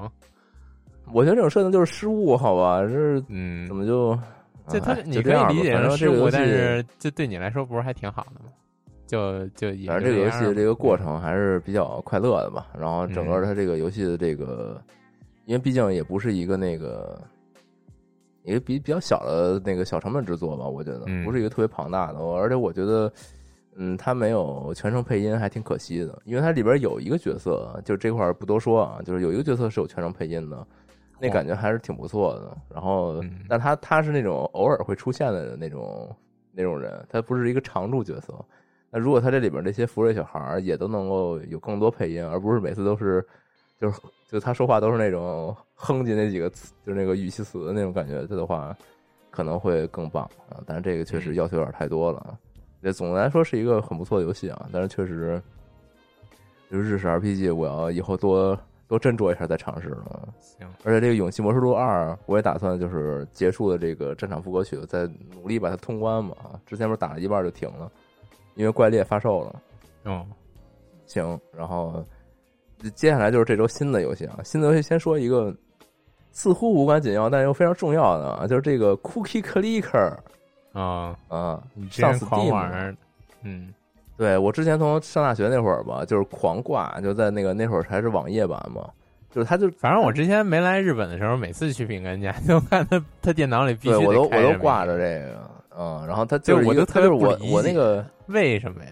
[1.13, 2.81] 我觉得这种设定就是失误，好吧？
[2.83, 4.15] 这是嗯怎，么就
[4.69, 8.51] 就他哎你可以理解反成失误，正这个游戏但是就对你来说不是还挺好的吗？
[9.07, 12.67] 就就也反正这个游戏这个过程还是比较快乐的吧。
[12.75, 14.81] 然后整个嗯它这个游戏的这个，
[15.45, 17.21] 因为毕竟也不是一个那个
[18.41, 22.19] 一个比比较小的那个小成本制作吧，我觉得嗯不是一个特别庞大的。
[22.19, 23.13] 而且我觉得，
[23.75, 30.65] 嗯，它没有全程配音还挺可惜的，因为它里边有一个角色，就这块不多说啊，就是有一个角色是有全程配音的。
[31.19, 36.13] 那感觉还是挺不错的，然后，嗯但他他是那种偶尔会出现的那种
[36.51, 38.33] 那种人，他不是一个常驻角色。
[38.91, 43.25] 那如果他这里边这些福瑞小孩儿也都能够有更多配音，而不是每次都是
[43.79, 48.75] 就是就他说话都是那种哼唧那几个词，就是那个语气词的那种感觉的话，
[49.31, 50.63] 可能会更棒啊。
[50.65, 52.37] 但是这个确实要求有点太多了啊。
[52.81, 55.41] 这总的来说是一个很不错的游戏啊，但是确实
[56.69, 60.29] 就是日式 RPG，我要以后多多斟酌一下再尝试了。
[60.39, 66.35] 行，而且这个《勇气魔术录二》，我也打算就是结束了这个战场副歌曲，再努力把它通关嘛。
[66.43, 67.91] 啊，之前不是打了一半就停了，
[68.55, 69.61] 因为怪猎发售了。
[70.03, 70.25] 哦，
[71.07, 72.05] 行，然后
[72.93, 75.55] 接下来就是这周新的游戏啊，新的游戏先说一个
[76.31, 80.15] 似乎无关紧要，但又非常重要的啊，就是这个 Cookie Clicker
[80.73, 82.95] 啊，啊，你之上前狂玩儿，
[83.41, 83.73] 嗯，
[84.17, 88.89] 对我之前从上大学那会儿吧，就是狂挂，就在那个那会儿还是网页版嘛，
[89.29, 98.91] 就是他就反正我之前没来日本的时候，每次去饼干家 就看他他电脑里必须对我都得我都挂着这这个，嗯，然后他就就是一个，我就特别我我那个为什么呀？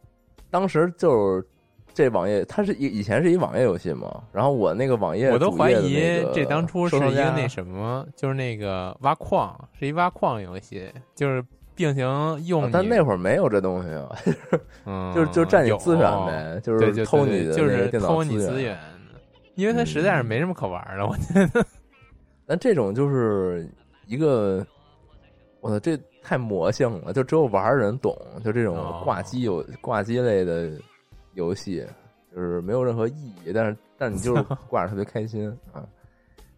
[0.50, 1.46] 当时就是
[1.94, 5.94] 这网页，它是以以前是一网页游戏嘛，然后我那个网页我都怀疑
[6.32, 11.44] 这当初是一个那什么，就是那个挖矿，是一挖矿游戏，就是
[11.82, 14.16] 并行用但那会儿没有这东西啊，
[14.86, 18.78] 嗯，就是就占你资源呗，就是，偷你的就是偷你资资源，
[19.56, 21.04] 因为它实在是没什么可玩的。
[21.04, 21.66] 我觉得，
[22.46, 23.68] 但这种就是
[24.06, 24.64] 一个，
[25.60, 28.16] 我操，这太魔性了，就只有玩儿人懂。
[28.44, 30.70] 就这种哦挂机有挂机类的
[31.34, 31.84] 游戏，
[32.32, 33.12] 就是没有任何意
[33.44, 35.82] 义，但是但是你就是 挂着特别开心啊。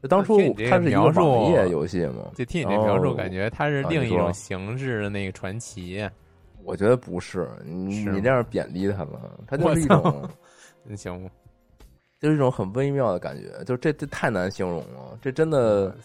[0.05, 0.37] 就当初
[0.69, 6.07] 它是网页游戏嘛，就听你这描述，感觉它是另一种形式的那个传奇。
[6.63, 10.29] 我觉得不是，你你这样贬低它了，它就是一种
[10.83, 11.31] 你，行吗？
[12.21, 15.97] 就是一种很微妙的感觉，就这这太难形容了，这真的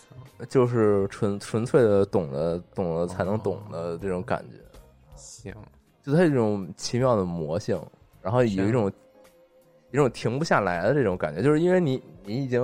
[0.47, 4.57] 就是纯纯粹的懂得懂得才能懂哦的这种感觉。
[5.17, 5.53] 行，
[6.01, 7.77] 就它有一种奇妙的魔性，
[8.21, 8.89] 然后有一种
[9.91, 12.61] 一种停不下来的这种感觉，就是因为你你已经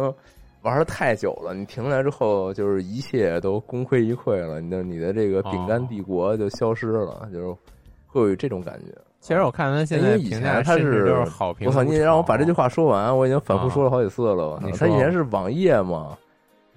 [0.66, 7.56] 玩的太久了，你停下来之后，就是一切都功亏一篑了，你的你的这个饼干帝国就消失了，就是
[8.08, 8.92] 会有这种感觉。
[9.22, 14.50] 其实我看他现因为以前他是都是好评我操，如你让我把这句话说完，我已经反复说了好几次了。
[14.50, 16.18] 我操你说它以前是网页嘛，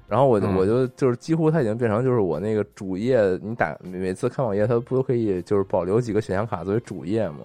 [0.06, 7.40] 然后我就嗯我就就是几乎他已经变成就是我那个主页，你打每次看网页，他不都可以就是保留几个选项卡作为主页嘛？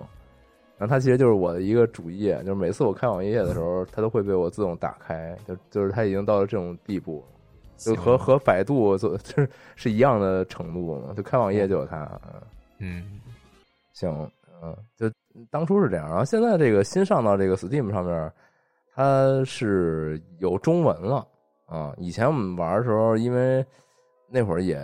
[0.84, 7.24] 然后它其实就是我的一个主页，就是每次我开网页的时候，它都会被我自动打开，就就是它已经到了这种地步，
[7.78, 12.04] 就和和百度做 就是是一样的程度嘛，就开网页就有它。
[12.80, 13.22] 嗯嗯
[13.93, 14.30] 行，
[14.62, 15.10] 嗯，就
[15.50, 18.32] 当初是这样，然后现在这个新上到这个 Steam 上面，
[18.93, 21.26] 它是有中文了
[21.65, 21.96] 啊。
[21.98, 23.65] 以前我们玩的时候，因为
[24.28, 24.78] 那会儿也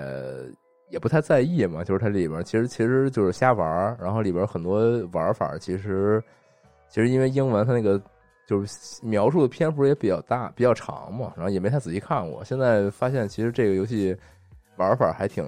[0.89, 6.21] 也不太在意嘛，就是它里边其实其实就是瞎玩儿，然后里边很多玩法其实
[6.88, 8.02] 其实因为英文它那个
[8.47, 12.43] 就是描述的篇幅也比较大、比较长嘛，然后也没太仔细看过。
[12.43, 14.15] 现在发现其实这个游戏
[14.78, 15.45] 玩法还挺。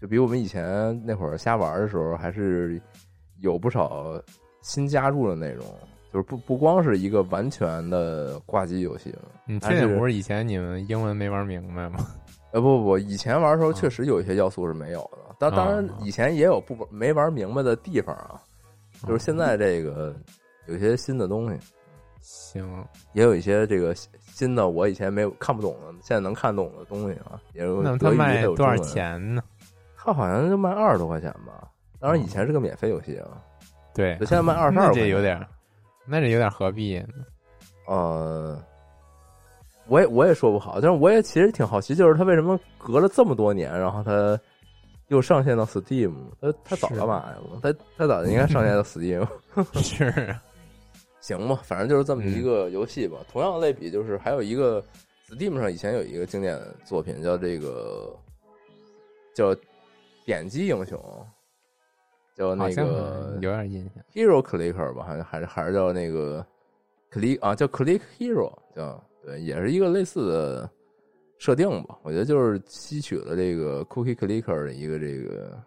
[0.00, 2.78] 就比我们以前那会儿瞎玩的时候，还是
[3.40, 4.20] 有不少
[4.60, 5.64] 新加入的内容，
[6.12, 9.22] 就是不不光是一个完全的挂机游戏了。
[9.46, 12.06] 你还是确定不是以前你们英文没玩明白吗？
[12.54, 18.40] 呃，不不不，以前玩的时候啊确实有一些要素是没有的，当当然啊以前也有不没玩明白的地方啊，
[19.08, 20.14] 就是现在这个
[20.66, 21.58] 有些新的东西。
[22.20, 22.64] 行，
[23.12, 28.76] 也有一些这个新的我以前没有看不懂的，现在能看懂的东西啊，也有那它德语也有卖多少？
[28.76, 29.42] 钱呢？
[29.96, 31.68] 它好像就卖二十多块钱吧。
[31.98, 33.42] 当然以前是个免费游戏啊，
[33.92, 35.02] 对，现在卖 二十二那块钱。
[35.02, 35.44] 这有点，
[36.06, 37.24] 那这有点何必呢？
[37.88, 38.62] 呃，
[39.86, 44.38] 我也我也说不好，但是我也其实挺好奇，就是他为什么隔了这么多年，然后他
[45.08, 46.14] 又上线到 Steam？
[46.40, 47.36] 它它早是干嘛呀？
[47.62, 49.26] 它它早就应该上线到 Steam。
[49.82, 50.36] 是，
[51.20, 53.18] 行吧，反正就是这么嗯一个游戏吧。
[53.30, 54.82] 同样的类比，就是还有一个
[55.28, 58.16] Steam 上以前有一个经典的作品，叫这个
[59.34, 59.54] 叫
[60.24, 60.98] 点击英雄，
[62.34, 64.02] 叫那个有点印象。
[64.14, 66.44] Hero Clicker 吧，还是还是还是叫那个
[67.12, 70.70] Click 啊，叫 Click Hero，叫对，也是一个类似的
[71.38, 71.98] 设定吧。
[72.02, 75.58] 我觉得就是吸取了这个 Cookie Clicker 的一个这个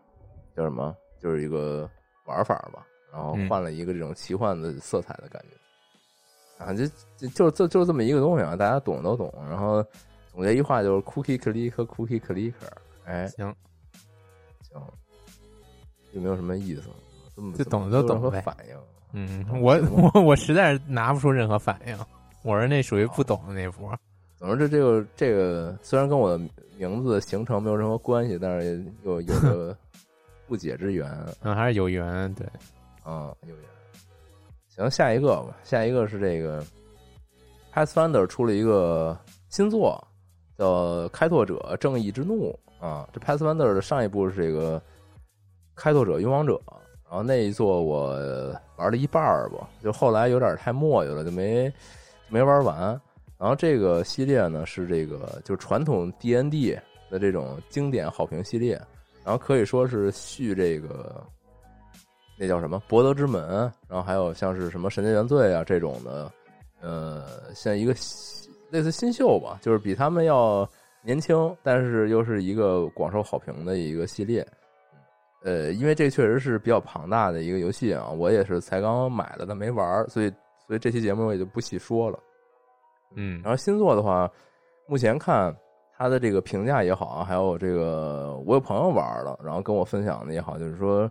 [0.55, 1.89] 叫什么，就是一个
[2.25, 6.63] 玩法吧，然后嗯换了一个这种奇幻的色彩的感觉。
[6.63, 6.85] 啊，就
[7.17, 9.31] 就就就就这么一个东西啊，大家懂都懂。
[9.47, 9.83] 然后
[10.31, 12.53] 总结一句话就是 Cookie Click 和 Cookie Clicker，
[13.05, 13.55] 哎，行，
[14.61, 14.81] 行，
[16.13, 16.89] 有没有什么意思？
[17.35, 18.75] 这么就懂的都懂呗和反应。
[19.13, 21.95] 嗯，我我我实在是拿不出任何反应，
[22.43, 23.93] 我是那属于不懂的那波。
[24.37, 26.43] 总之，这这个这个虽然跟我的
[26.77, 29.75] 名字形成没有任何关系，但是又有 个
[30.47, 32.47] 不解之缘嗯，还是有缘，对，
[33.05, 33.63] 嗯，有缘。
[34.67, 36.63] 行，下一个吧，下一个是这个
[37.73, 39.17] Pathfinder 出了一个
[39.49, 39.99] 新作，
[40.55, 43.09] 叫《开拓者：正义之怒》啊。
[43.11, 44.79] 这 Pathfinder 的上一部是这个
[45.73, 46.53] 《开拓者：勇往者》，
[47.09, 48.15] 然后那一座我
[48.75, 51.73] 玩了一半儿吧，就后来有点太墨迹了，就没
[52.29, 52.99] 没玩完。
[53.39, 56.77] 然后这个系列呢是这个就是传统 D N D
[57.09, 58.73] 的这种经典好评系列，
[59.23, 61.23] 然后可以说是续这个
[62.35, 66.31] 那叫什么博德之门，然后还有像是什么神界原罪啊这种的，
[66.81, 67.93] 呃，像一个
[68.71, 70.67] 类似新秀吧，就是比他们要
[71.03, 74.45] 年轻，但是又是一个广受好评的一个系列。
[75.43, 80.33] 呃，因为这确实是比较庞大的一个游戏啊，我也是才刚买了，但没玩，所以
[80.67, 82.19] 所以这期节目我也就不细说了。
[83.15, 84.29] 嗯然后新作的话，
[84.85, 85.55] 目前看
[85.97, 91.09] 它的这个评价也好啊，还有这个我有朋友玩了，然后跟我分享的也好，就是说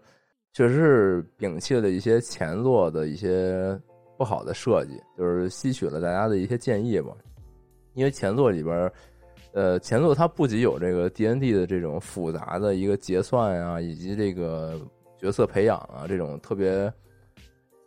[0.52, 3.76] 确实是摒弃了一些前作的一些
[4.16, 7.12] 不好的设计，就是吸取了大家的一些建议吧。
[7.94, 8.92] 因为前作里边，
[9.52, 14.78] 呃，前作它不仅有这个 D N D 的这种复杂的一个结算啊，以及这个
[15.18, 16.92] 角色培养啊，这种特别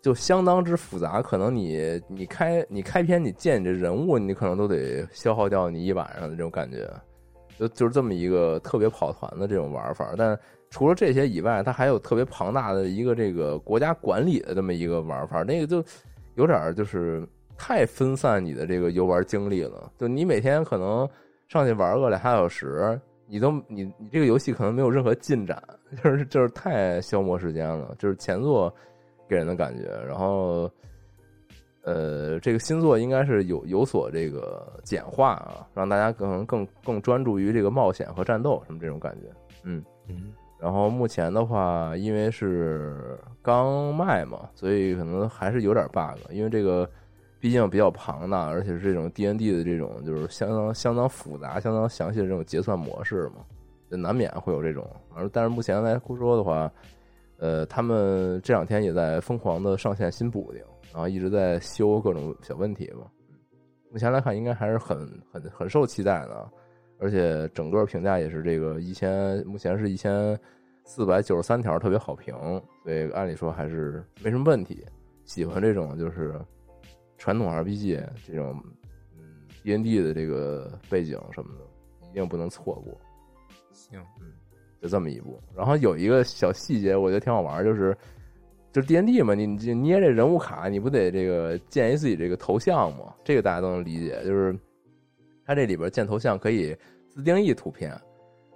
[0.02, 6.90] 就相当之复杂，可能你你开你开篇你见你这人物，你可能都得消耗掉你一晚上的这种感觉，
[7.58, 10.14] 就就是这么一个特别跑团的这种玩法。
[10.18, 15.84] 但除了这些以外，它还有特别庞大的一个这个国家管理的这么一个玩法，那个就
[16.36, 19.92] 有点就是太分散你的这个游玩精力了。
[19.98, 21.10] 就你每天可能
[21.48, 25.62] 上去玩个俩小时，你都你你这个游戏可能没有任何进展，
[26.02, 27.94] 就是就是太消磨时间了。
[27.98, 28.74] 就是前作
[29.30, 30.70] 给人的感觉，然后
[31.84, 39.28] 呃，这个新作应该是有有所这个简化啊，让大家可能更更专注于这个冒险和战斗什么这种感觉。
[39.63, 46.88] 嗯，嗯然后目前的话，因为是刚卖嘛，所以可能还是有点 bug，因为这个
[47.39, 53.46] 毕竟比较庞大，而且是这种 D N D 的这种就是相当相当复杂、相当详细的这种结算模式嘛，
[53.89, 54.86] 就难免会有这种。
[55.15, 56.70] 而但是目前来说的话，
[57.39, 60.62] 呃，他们这两天也在疯狂的上线新补丁，
[60.93, 63.08] 然后一直在修各种小问题嘛。
[63.91, 64.97] 目前来看，应该还是很
[65.32, 66.49] 很很受期待的。
[67.02, 70.38] 而且整个评价也是这个一千，目前是一千
[70.84, 72.36] 四百九十三条，特别好评，
[72.84, 74.86] 所以按理说还是没什么问题。
[75.23, 76.38] 喜欢这种就是
[77.17, 78.62] 传统 RPG 这种
[79.17, 81.62] 嗯 D N D 的这个背景什么的，
[82.10, 82.99] 一定不能错过。
[83.71, 84.04] 行，
[84.82, 85.39] 就这么一部。
[85.56, 87.96] 然后有一个小细节，我觉得挺好玩，就是
[88.72, 93.13] 就是 D N D 嘛，你你捏这人物卡，你不得这个建一自己这个头像吗？
[93.24, 94.58] 这个大家都能理解，就是
[95.46, 96.75] 它这里边建头像可以
[97.10, 97.92] 自定义图片。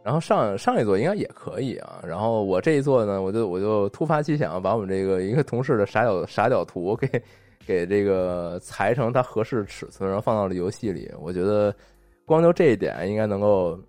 [0.04, 7.08] 然后上上一座应该也可以啊，然后我这一座呢，我就我就突发奇想，把我们这个一个同事的傻屌傻屌图给
[7.66, 11.10] 给这个裁成它合适的尺寸，然后放到了游戏里。
[11.22, 11.74] 我觉得
[12.26, 13.80] 光就这一点，应该能够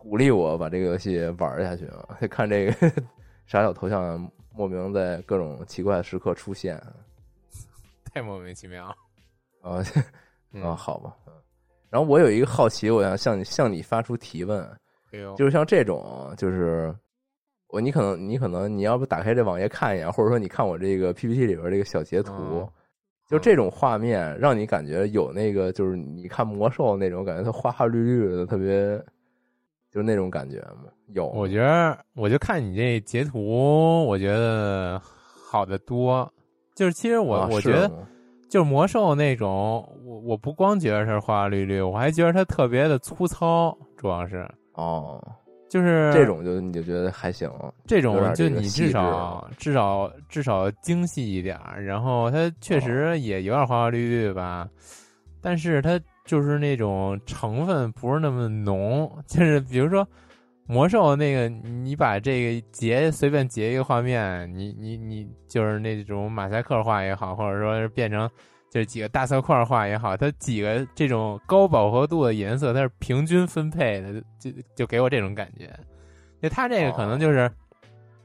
[0.00, 2.16] 鼓励我把这个游戏玩下去啊！
[2.30, 2.72] 看这个
[3.46, 6.80] 傻屌头像莫名在各种奇怪的时刻出现
[8.12, 8.86] 太莫名其妙。
[9.62, 9.84] 啊
[10.52, 11.14] 嗯啊，，好吧。
[11.26, 11.32] 嗯
[11.90, 14.62] 然后我有一个好奇，我想向你向你发出提问，
[15.10, 16.94] 哎，就是像这种，就是
[17.70, 22.68] 我你可能你可能你要不打开这网页看一眼，或者说你看我这个 PPT 里边这个小截图，嗯
[23.28, 29.04] 就这种画面，让你感觉有那个，就是你看魔兽那种感觉，它花花绿绿的，特别，
[29.90, 30.84] 就是那种感觉吗？
[31.14, 35.00] 有，我觉得，我就看你这截图，我觉得
[35.50, 36.30] 好的多。
[36.76, 37.90] 就是其实我、啊我觉得，
[38.48, 45.20] 就是魔兽那种，我我不光觉得它花花绿绿，我还觉得它特别的粗糙，主要是哦，
[45.68, 47.50] 就是这种就你就觉得还行，
[47.86, 54.66] 这种就你至少至少至少精细一点，然后它确哦实也有点花花绿绿吧，
[55.42, 56.00] 但是它
[56.30, 60.06] 就是那种成分不是那么浓，就是比如说
[60.64, 68.30] 魔兽那个，你把这个截随便截一个画面，你你你就是那种马赛克画也好，或者说是变成
[68.70, 75.68] 就是几个大色块画也好，它几个这种高饱和度的颜色，它是平均分配的，就就给我这种感觉。
[76.40, 77.50] 就它这个可能就是，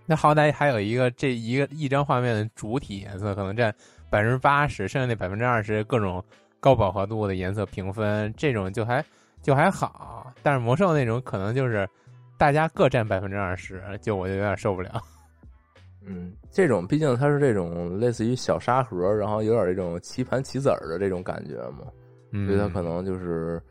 [0.05, 3.73] 那好歹还有一个这一个一张画面的主体颜色可能占
[4.11, 6.23] 百分之八十，剩下那百分之二十各种
[6.65, 9.05] 高饱和度的颜色评分，这种就还
[9.43, 10.33] 就还好。
[10.41, 11.87] 但是魔兽那种可能就是
[12.39, 14.99] 大家各占百分之二十，就我就有点受不了。
[16.03, 21.85] 嗯，这种毕竟它是这种类似于小沙盒，然后有点这种棋盘棋子儿的这种感觉嘛，
[22.31, 23.61] 嗯，所以它可能就是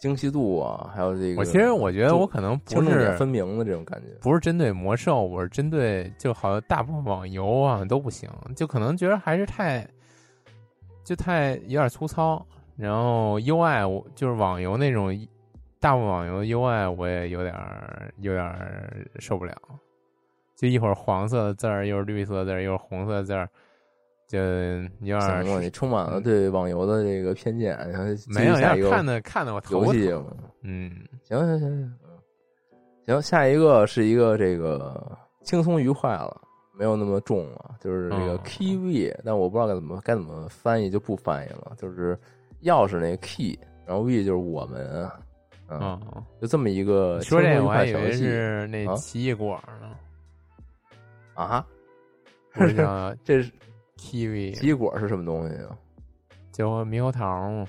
[0.00, 4.06] 精细度啊，还有这个，我其实我觉得我可能不是分明的这种感觉。
[4.22, 8.26] 不是针对魔兽，我是针对就好像大部分网游啊都不行，
[8.56, 9.86] 就可能觉得还是太
[11.08, 12.44] 就太有点粗糙。
[12.76, 15.08] 然后 UI 我就是网游那种
[15.80, 17.54] 大部分网游的 UI 我也有点
[18.18, 18.44] 有点
[19.18, 19.54] 受不了，
[20.54, 23.48] 就一会儿黄色的字儿，一会儿绿色的字儿，一会儿红色的字儿，
[24.28, 24.38] 就
[25.00, 29.86] 有点你充满了对网游的这个偏见，然后没有，下一个点看的看的我头疼。
[29.86, 30.36] 游戏嘛。
[30.62, 30.92] 嗯，
[31.24, 31.94] 行行行行，
[32.72, 36.40] 嗯行，下一个是一个这个轻松愉快了，
[36.78, 42.16] 没有那么重了，就是这个哦 kiwi，、但我不知道该怎么该怎么翻译，就不翻译了，就是
[42.62, 45.10] 钥匙那个 key，然后 we 就是我们，
[45.66, 49.96] 嗯，哦，就这么一个说这我还以为是那啊奇异果呢，
[51.34, 51.66] 啊，
[53.24, 53.50] 这是
[53.96, 55.76] kiwi，奇异果是什么东西啊？
[56.52, 57.66] 叫猕猴桃嘛，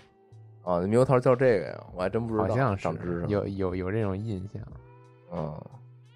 [0.62, 4.62] 啊，猕猴桃叫这个呀，我还真不知道，好像是有有有这种印象。
[5.32, 5.60] 嗯。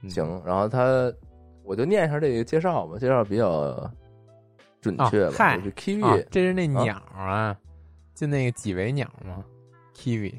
[0.01, 1.09] 嗯行，然后他
[1.63, 3.91] 我就念一下这个介绍吧，介绍比较
[4.81, 5.29] 准确吧。
[5.29, 7.55] 哦嗨就是 kiwi，、啊，这是那鸟啊，
[8.13, 9.43] 就那个几维鸟嘛
[9.95, 10.33] ，kiwi。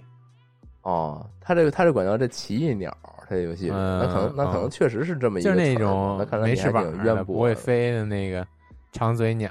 [0.83, 8.47] 哦，他这个他这管叫这奇异鸟，他这游戏，嗯那可能那可能嗯确实是这么一个就是那种没翅膀的、不会飞的那个
[8.93, 9.51] 长嘴鸟，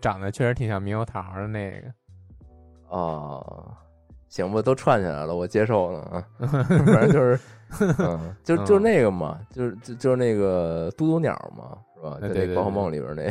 [0.00, 1.88] 长得确实挺像猕猴桃的那个。
[2.88, 3.74] 哦。
[4.34, 6.26] 行吧，都串起来了，我接受了啊。
[6.40, 7.38] 反正就是，
[8.00, 12.18] 嗯，就就是那个嘛，就是就就是那个嘟嘟鸟嘛，是吧？
[12.20, 13.30] 就那宝可梦里边那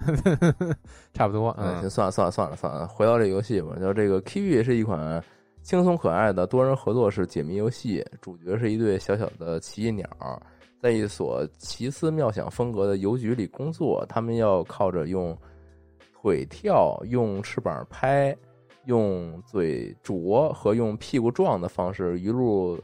[1.12, 3.74] 差不多，嗯，嗯行，算了算了算了算了，回到这游戏吧。
[3.80, 5.20] 就这个 Kiwi 是一款
[5.62, 10.08] 轻松可爱的多人合作式解谜游戏，主角是一对小小的奇异鸟，
[10.80, 14.06] 在一所奇思妙想风格的邮局里工作。
[14.08, 15.36] 他们要靠着用
[16.22, 18.34] 腿跳、用翅膀拍、
[18.86, 22.78] 用嘴啄和用屁股撞的方式，一路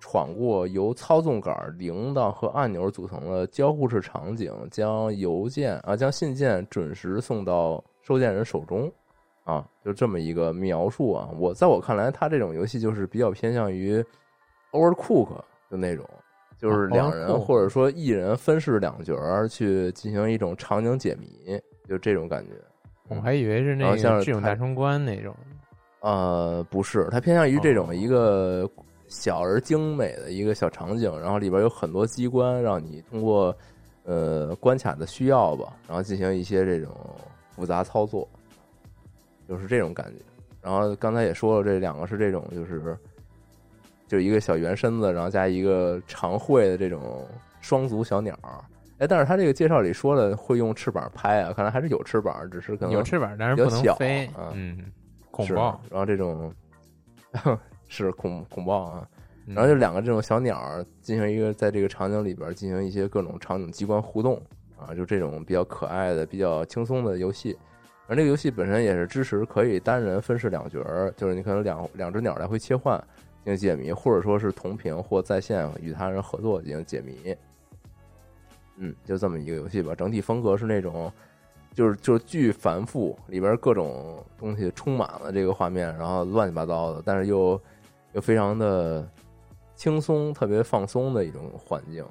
[0.00, 8.90] 闯过由操纵杆、铃铛和按钮组成的交互式场景，将邮件啊，将信件准时送到收件人手中。
[9.44, 14.04] 啊，就这么一个描述啊，我在我看来，它这种游戏就是比较偏向于
[14.72, 15.28] Overcook
[15.70, 16.04] 的那种，
[16.58, 19.14] 就是两人或者说一人分饰两角
[19.46, 21.56] 去进行一种场景解谜，
[21.88, 22.54] 就这种感觉。
[23.08, 25.34] 我还以为是那像是它个智勇大冲关那种。
[26.00, 28.68] 呃，不是，它偏向于这种哦一个
[29.08, 33.56] 小而精美的一个小场景，然后里边有很多机关，让你通过
[34.04, 36.94] 呃关卡的需要吧，然后进行一些这种
[37.50, 38.28] 复杂操作，
[39.48, 40.24] 就是这种感觉。
[40.60, 42.96] 然后刚才也说了，这两个是这种就是
[44.06, 47.26] 就一个小圆身子，然后加一个长喙的这种
[47.60, 48.38] 双足小鸟。
[48.98, 54.52] 哎，但是他这个介绍里说了会用翅膀拍啊，看来还是有翅膀，只是可能有翅膀，但是不比较小能飞啊。
[54.54, 54.78] 嗯，
[55.30, 55.54] 恐是。
[55.54, 56.52] 然后这种
[57.88, 59.08] 是恐恐爆啊，
[59.46, 64.40] 嗯然后就两个这种小鸟进行一个在这个场景里边进行一些各种场景机关互动
[64.78, 67.56] 啊，就这种比较可爱的、比较轻松的游戏。
[68.08, 72.96] 而这个游戏本身也是支持可以单人分饰两角儿，就是你可能两两只鸟来回切换
[73.44, 77.36] 进行解谜，或者说是同屏或在线与他人合作进行解谜。
[78.76, 79.94] 嗯，就这么一个游戏吧。
[79.94, 81.12] 整体风格是那种，
[81.74, 87.60] 就是就是巨繁复，里边各种东西充满了这个画面，然后乱七八糟的，但是又
[88.12, 89.08] 又非常的
[89.74, 92.04] 轻松，特别放松的一种环境。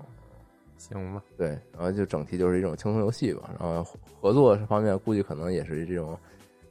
[0.78, 3.50] 行吧，对，然后就整体就是一种轻松游戏吧。
[3.60, 3.84] 然后
[4.22, 6.18] 合作方面，估计可能也是这种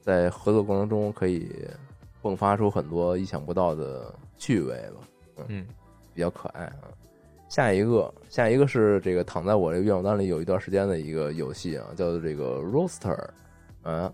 [0.00, 1.50] 在合作过程中可以
[2.22, 5.66] 迸发出很多意想不到的趣味吧，嗯
[6.12, 6.92] 比较可爱啊。
[7.48, 13.16] 下一个，下一个是这个躺在我这个愿望单里有一段时间的一个游戏啊，叫做这个 Roaster，
[13.82, 14.12] 啊，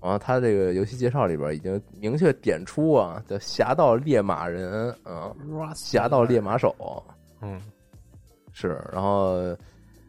[0.00, 5.34] 然后它这个游戏介绍里边已经明确点出啊，叫侠盗猎马人啊，
[5.74, 6.74] 侠盗猎马手
[7.40, 7.60] 嗯
[8.52, 9.36] 是，然后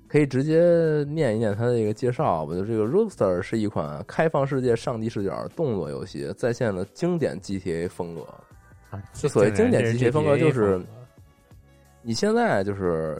[0.07, 2.53] 可以直接念一念它的这个介绍吧。
[2.55, 8.21] 就这个 Roaster 是一款开放世界上帝视角动作游戏，再现了经典 GTA 风格。
[8.89, 10.81] 啊，之所以经典 GTA 风格就是
[12.09, 13.15] 你现在就是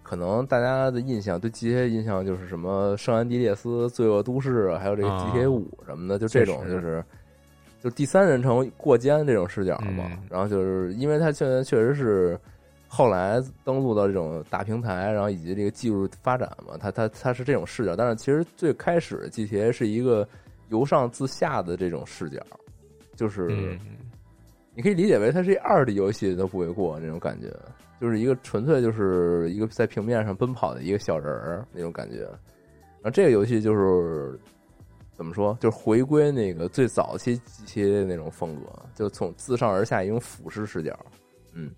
[0.00, 7.04] 可能大家的印象对 GTA 印象就是什么圣安地列斯、罪恶都市，还有这个啊 GTA 五什么的，就这种就是
[7.82, 10.04] 就第三人称过肩这种视角嘛。
[10.12, 12.38] 嗯然后就是因为它现在确实是
[12.86, 17.96] 后来登陆到这种大平台，然后以及这个技术发展嘛，它它它是这种视角。
[17.96, 20.24] 但是其实最开始 GTA 是一个
[20.68, 22.40] 由上自下的这种视角，
[23.16, 23.48] 就是。
[23.50, 23.76] 嗯
[24.74, 27.52] 你可以理解为它是一二 D 游戏都不为过那种感觉，
[28.00, 32.22] 就是一个纯粹就是一个在平面上奔跑的一个小人儿那种感觉。
[33.00, 34.38] 然后这个游戏就是
[35.12, 40.98] 怎么说，就是回归那个最早期 GTA 的那种风格，就从自上而下一种俯视视角。
[41.54, 41.70] 嗯，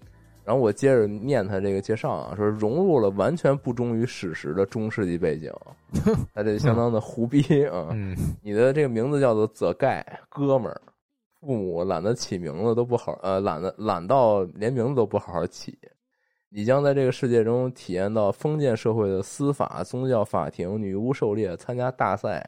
[0.44, 5.52] 然后我接着念他这个介绍啊，说融入了完全不忠于史实的中世纪背景，
[6.34, 7.88] 他这相当的胡逼啊。
[7.96, 10.80] 嗯你的这个名字叫做泽盖哥们儿，
[11.40, 15.78] 父母懒得起名字都不好，呃，懒得懒到连名字都不好好起。
[16.52, 22.44] 你将在这个世界中体验到封建社会的司法、宗教法庭、女巫狩猎、参加大赛、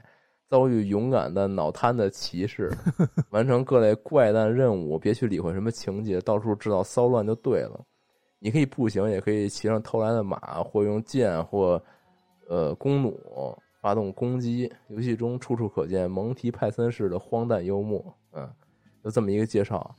[0.49, 2.69] 遭遇勇敢的脑瘫的骑士、
[3.31, 4.99] 完成各类怪诞任务。
[4.99, 7.81] 别去理会什么情节，到处制造骚乱就对了。
[8.41, 11.81] 你可以步行，也可以骑上偷来的马，或用剑或
[12.49, 14.69] 呃弓弩发动攻击。
[14.89, 18.51] 游戏中处处可见蒙提派森式的荒诞幽默，嗯，
[19.05, 19.95] 就这么一个介绍。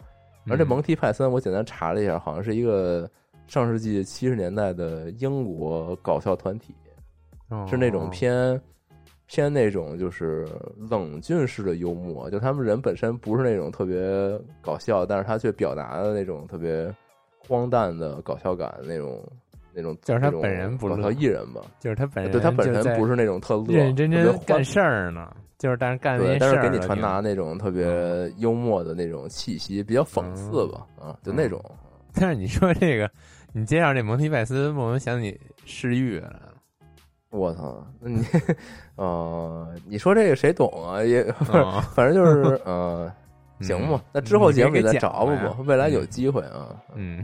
[0.50, 3.10] 而这嗯蒙提派森，我简单查了一下，好像是一个
[3.48, 6.74] 上世纪七十年代的英国搞笑团体，
[7.68, 8.62] 是那种哦偏
[9.28, 10.48] 偏那种就是
[10.90, 16.94] 冷峻式的幽默，就他们人本身不是那种特别搞笑，但是他却表达的那种特别
[17.48, 19.24] 荒诞的搞笑感那种
[19.74, 31.64] 那种，就是他本人不搞乐笑艺人吧，就是他本人对他本人不是那种特乐，认认真真干事儿呢，就是但是干那对，些但是事儿了给你传达那种特别幽默的那种气息，比较讽刺吧，啊，就那种。
[32.16, 33.10] 但是你说这个，
[33.52, 36.54] 你介绍这蒙提拜斯，莫名想起世玉来了。
[37.32, 38.24] 我操，那你
[38.96, 41.04] 呃，你说这个谁懂啊？
[41.04, 43.12] 也哦反正就是呃，
[43.60, 44.00] 行吧。
[44.14, 47.24] 那之后节目里再找吧吧，未来有机会啊，嗯，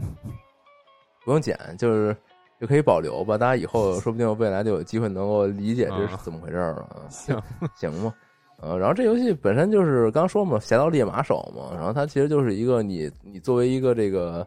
[1.24, 2.16] 不用剪，就是
[2.60, 3.38] 就可以保留吧。
[3.38, 7.06] 大家以后说不定未来就有机会能够理解这是怎么回事儿了啊。
[7.08, 7.40] 行，
[7.76, 8.12] 行吧。
[8.60, 14.44] 呃，然后这游戏本身就是刚说嘛，侠盗猎马手嘛，然后它其实就是一个你你作为一个这个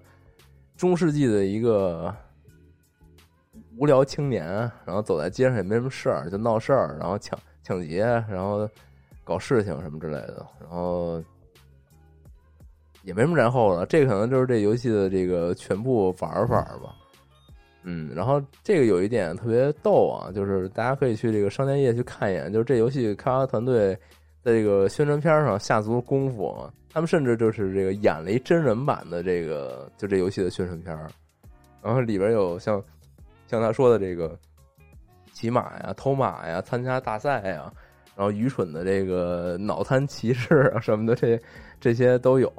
[0.76, 2.14] 中世纪的一个
[3.78, 4.46] 无聊青年，
[4.86, 8.70] 然后走在街上也没什么事儿，就闹事儿，然后抢抢劫，然后
[9.24, 11.24] 搞事情什么之类的，然后
[13.04, 13.86] 也没什么然后了。
[13.86, 16.96] 这可能就是这游戏的这个全部玩法吧。
[17.84, 23.98] 嗯，然后这个有一点特别逗啊，就是大家可以去这个商店页去看一眼，就是这游戏开发团队
[24.44, 31.08] 在这个宣传片上下足了功夫，他们甚至就是这个演了一真人版的这个就这游戏的宣传片儿，
[31.82, 32.84] 然后里边有像
[33.48, 34.38] 像他说的这个
[35.32, 37.72] 骑马呀、偷马呀、参加大赛呀，
[38.18, 41.39] 然后愚蠢的这个脑瘫骑士啊什么的，这
[41.80, 42.52] 这些都有。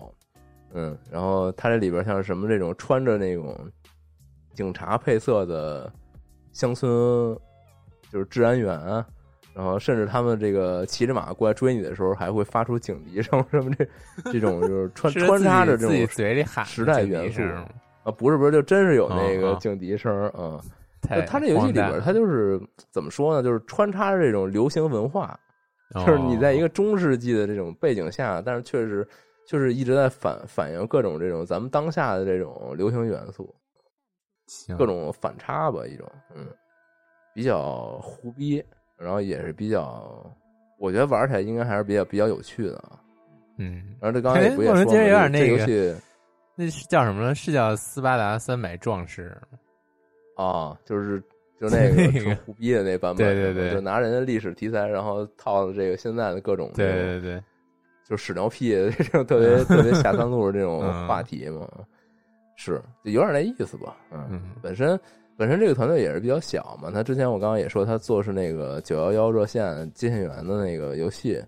[0.73, 3.57] 嗯，然后他这里边像什么这种穿着那种
[4.55, 5.93] 警察配色的
[6.53, 6.91] 乡村，
[8.11, 9.07] 就是治安员，啊
[9.55, 13.87] 然后甚至他们这个骑着马过来追你的时候，还会发出警笛声什么这
[14.33, 17.43] 这种就是穿穿插着这种嘴里喊时代元素
[18.03, 20.61] 啊，不是不是，就真是有那个警笛声儿啊。
[21.27, 23.43] 他这游戏里边，他就是怎么说呢？
[23.43, 25.39] 就是穿插着这种流行文化，
[25.95, 29.07] 就是你在一哦个中世纪的这种背景下，但是确实
[29.47, 33.55] 就是一直在反反映各种这种咱们当下的这种流行元素，
[34.79, 36.47] 各种反差吧，一种嗯，
[37.35, 38.65] 比较胡逼，
[38.99, 40.25] 然后也是比较，
[40.79, 43.01] 我觉得玩起来应该还是比较比较有趣的啊。
[43.59, 45.95] 嗯，然后这刚才也不也说这那个游戏
[46.57, 47.35] 那是叫什么呢？
[47.35, 49.37] 是叫斯巴达三百壮士
[50.37, 51.21] 啊，就是
[51.61, 57.43] 就那个那个挺胡逼的那版本，对对对就拿人家历史题材，然后套了这个现在的各种对对对，
[58.09, 61.69] 就屎尿屁的这种特别特别下三路的这种嗯话题嘛，
[62.57, 64.99] 是就有点那意思吧，嗯，嗯本身
[65.37, 71.43] 本身这个团队也是比较小嘛，他之前我刚刚也说他做是那个九幺幺热线接线员的那个游戏，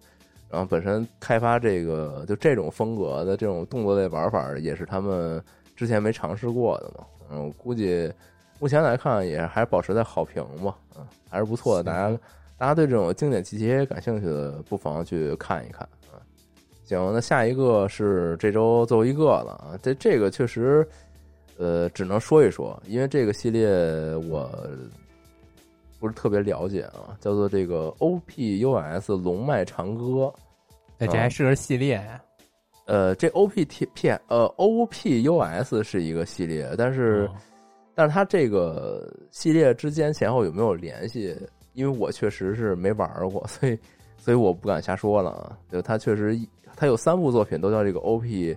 [0.50, 5.40] 然后本身开发这个就这种风格的这种动作类玩法，也是他们
[5.76, 7.06] 之前没尝试过的嘛。
[7.30, 8.12] 嗯，我估计
[8.58, 11.84] 目前来看也还保持在好评吧，嗯，还是不错的。
[11.84, 12.18] 大家
[12.58, 16.18] 大家对这种经典 GTA 感兴趣的，不妨去看一看嗯。
[16.84, 19.78] 行，那下一个是这周最后一个了啊。
[19.80, 20.84] 这这个确实。
[21.58, 23.66] 呃，只能说一说，因为这个系列
[24.30, 24.50] 我
[25.98, 30.32] 不是特别了解啊，叫做这个 O P U S 龙脉长歌，
[30.98, 32.22] 哎，这还是个系列呀？
[32.84, 37.28] 呃，这 O P T P 呃 O P U S 是一个系列，但是，
[37.94, 41.34] 但是它这个系列之间前后有没有联系？
[41.72, 43.78] 因为我确实是没玩过， 所以
[44.18, 45.58] 所以我不敢瞎说了啊。
[45.72, 46.38] 就它确实，
[46.76, 48.56] 它有三部作品都叫这个 O P。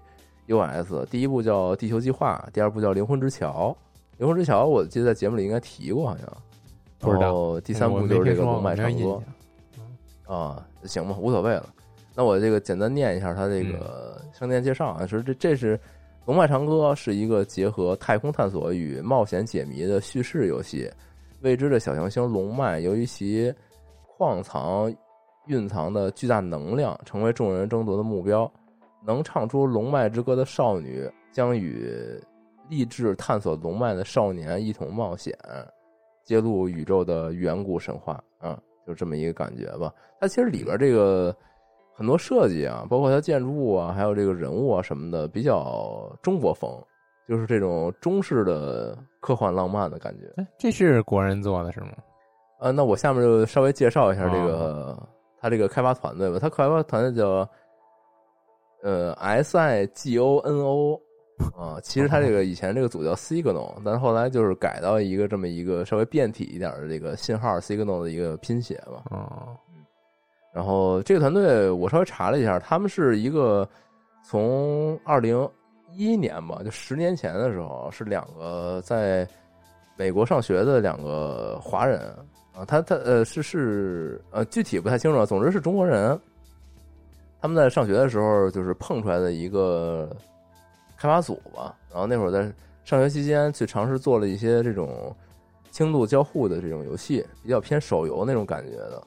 [0.49, 1.05] U.S.
[1.11, 3.75] 第一部叫《地球计划》，第二部叫《灵魂之桥》。
[4.17, 6.27] 灵魂之桥，我记得在节目里应该提过，好像
[6.97, 7.59] 不知道。
[7.61, 9.21] 第三部就是这个《龙脉长歌》
[10.33, 11.69] 啊，行吧，无所谓了。
[12.15, 15.77] 那我这个简单念一下它这个商店介绍啊，说这这是
[16.25, 20.91] 《龙脉长歌》是一个结合太空探索与冒险解谜的叙事游戏。
[21.41, 23.53] 未知的小行星龙脉，由于其
[24.17, 24.93] 矿藏
[25.45, 28.51] 蕴藏的巨大能量，成为众人争夺的目标。
[29.05, 32.21] 能唱出龙脉之歌的少女将与
[32.69, 35.33] 立志探索龙脉的少年一同冒险，
[36.23, 39.93] 揭露宇宙的远古神话啊，就这么一个感觉吧。
[40.19, 41.35] 它其实里边这个
[41.93, 46.69] 很多设计啊，包括它建筑物啊，还有这个人物啊什么的，比较中国风，
[47.27, 50.31] 就是这种中式的科幻浪漫的感觉。
[50.35, 51.93] 哎，这是国人做的是吗？
[52.59, 55.01] 啊，那我下面就稍微介绍一下这个
[55.39, 56.37] 他这个开发团队吧。
[56.37, 57.49] 他开发团队叫。
[58.81, 61.01] 呃，S I G O N O
[61.57, 69.03] 啊，其实它这个以前这个组叫 Signal，但是后来就是改到一个这么一个稍微变体一点的这个信号 Signal 的一个拼写吧。
[69.09, 69.55] 啊，
[70.53, 73.67] 然后这个团队我稍微查了一下，他们是一个
[74.23, 75.49] 从二零
[75.91, 79.27] 一一年吧，就十年前的时候，是两个在
[79.97, 81.99] 美国上学的两个华人
[82.53, 86.19] 啊，他他呃是是呃具体不太清楚，总之是中国人。
[87.41, 90.09] 他们在上学的时候，就是碰出来的一个
[90.97, 91.75] 开发组吧。
[91.89, 92.41] 然后那会儿在
[92.83, 95.15] 上学期间，去尝试做了一些这种
[95.71, 99.01] 轻度交互的这种游戏，比较偏手游那种感觉的。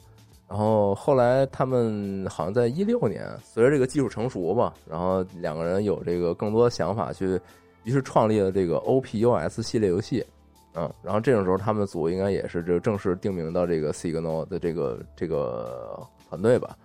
[0.48, 7.40] 然后后来他们好像在一六年，随着这个技术成熟吧，然后两个人有这个更多的想法，去
[7.84, 10.24] 于是创立了这个 OPUS 系列游戏。
[10.74, 16.76] 嗯，然后这种时候他们组应该也是就正式定名到这个 Signal 的这个这个团队吧。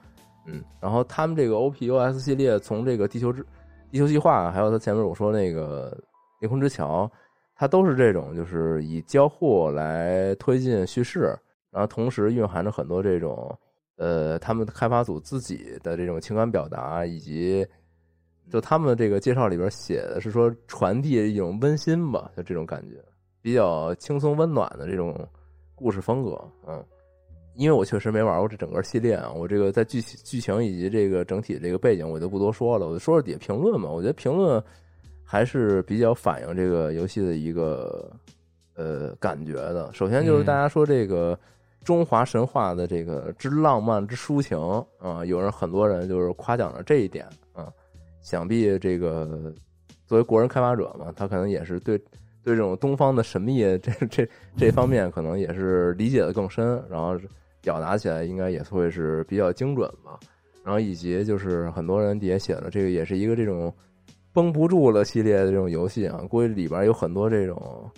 [0.49, 3.45] 嗯，然后他们这个 OPUS 系列，从这个地球之
[3.91, 5.95] 地球计划，还有他前面我说那个
[6.39, 7.09] 灵魂之桥，
[7.53, 11.37] 它都是这种，就是以交互来推进叙事，
[11.69, 13.53] 然后同时蕴含着很多这种，
[13.97, 17.67] 呃，他们开发组自己的这种情感表达，以及
[18.49, 23.03] 就他们这个介绍里边写的是说传递一种温馨吧，就这种感觉，
[23.41, 25.13] 比较轻松温暖的这种
[25.75, 26.85] 故事风格，嗯。
[27.57, 33.89] 因为我确实没玩过这整个系列啊，我这个在剧情剧情以及这个整体这个背景我就不多说了，我就说说底下评论嘛。
[33.89, 34.63] 我觉得评论
[35.23, 38.11] 还是比较反映这个游戏的一个
[38.75, 39.91] 呃感觉的。
[39.91, 41.37] 首先就是大家说这个
[41.83, 44.57] 中华神话的这个之浪漫之抒情
[44.99, 47.73] 啊，有人很多人就是夸奖了这一点啊。
[48.21, 49.51] 想必这个
[50.05, 51.97] 作为国人开发者嘛，他可能也是对
[52.43, 57.17] 对这种东方的神秘这这这方面可能也是理解的更深，然后。
[57.67, 60.17] 表达起来应该也会是比较精准吧，
[60.63, 63.73] 然后以及就是很多人底下写了这个也是一个这种
[64.31, 67.91] 绷不住了系列的这种游戏啊，估计里边有很多这种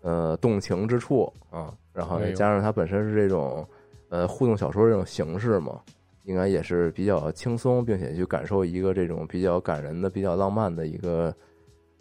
[0.00, 3.64] 呃动情之处啊，然后再加上它本身是这种
[4.08, 5.80] 呃互动小说这种形式嘛，
[6.24, 11.32] 应该也是比较轻松，并且去感受一个这种比较感人的、比较浪漫的一个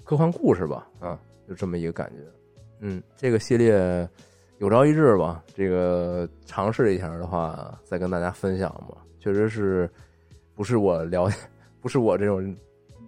[0.03, 2.23] 科幻故事吧啊，就这么一个感觉。
[2.79, 4.09] 嗯，这个系列。
[4.59, 8.97] 有朝一日吧，这个尝试一下的话，再跟大家分享吧。
[9.19, 9.89] 确实是，
[10.55, 11.35] 不是我了解，
[11.81, 12.55] 不是我这种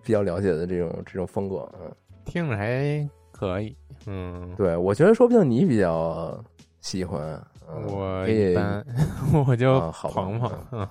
[0.03, 1.69] 比较了解的这种这种风格。
[1.81, 1.89] 嗯，
[2.25, 3.75] 听着还可以。
[4.05, 6.43] 嗯，对，我觉得说不定你比较
[6.81, 7.41] 喜欢。
[7.87, 8.85] 我一般，
[9.47, 10.51] 我就捧捧。
[10.71, 10.87] 嗯，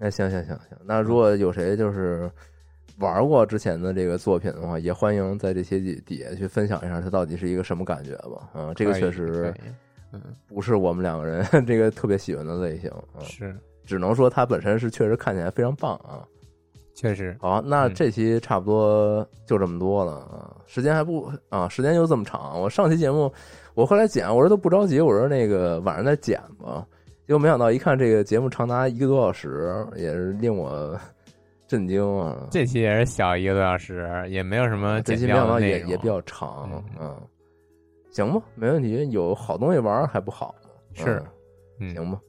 [0.00, 2.30] 哎，行行行行，那如果有谁就是
[2.98, 8.50] 玩过之前的这个作品的话，也欢迎在这些底底下去分享一下，它到底是一个什么感觉吧。
[8.54, 9.54] 嗯，这个确实。
[10.12, 12.90] 嗯，不是我们两个人 这个特别喜欢的类型，
[13.20, 16.26] 是，只能说它本身是确实看起来非常棒啊，
[16.94, 17.36] 确实。
[17.40, 22.60] 好，那这期差不多就这么多了啊，时间还不啊，时间就这么长。
[22.60, 23.32] 我上期节目
[23.74, 26.86] 我后来剪，我说都不着急，我说那个晚上再剪吧，
[27.26, 30.98] 结果没想到一看这个节目长达一个多小时，也是令我
[31.68, 32.48] 震惊啊！
[32.50, 36.68] 这期也是小一个多小时，也没有什么这期没想到也也比较长，
[37.00, 37.14] 嗯，
[38.10, 40.70] 行吧，没问题，有好东西玩还不好吗？
[40.92, 41.22] 是，
[41.94, 42.20] 行吧。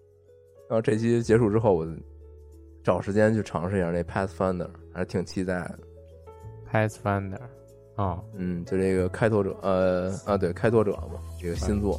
[0.69, 1.87] 然后这期结束之后，我
[2.83, 5.79] 找时间去尝试一下那 Pathfinder，还是挺期待的。
[6.71, 7.39] Pathfinder，
[7.95, 11.95] 哦，嗯，就这个开拓者，呃，啊，对，开拓者嘛，这个新作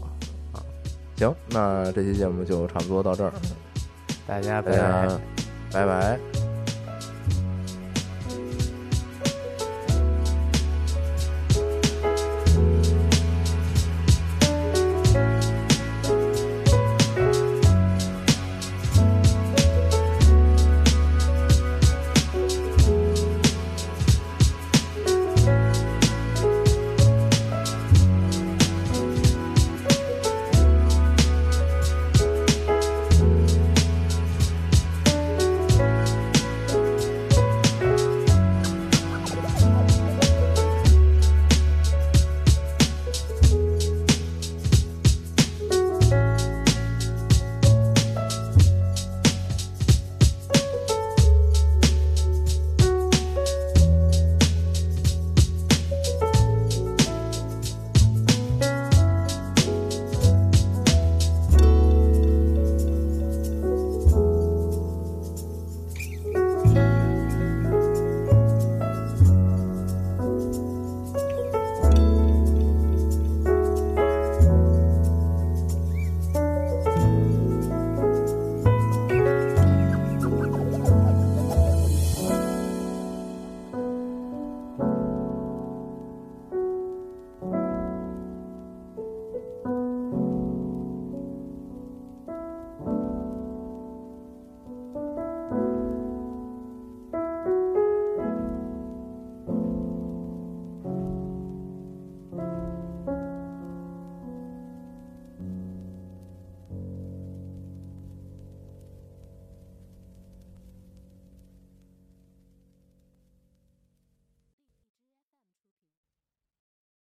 [0.52, 0.62] 啊。
[1.16, 3.32] 行，那这期节目就差不多到这儿，
[4.26, 5.20] 大家拜拜，
[5.72, 6.51] 拜拜。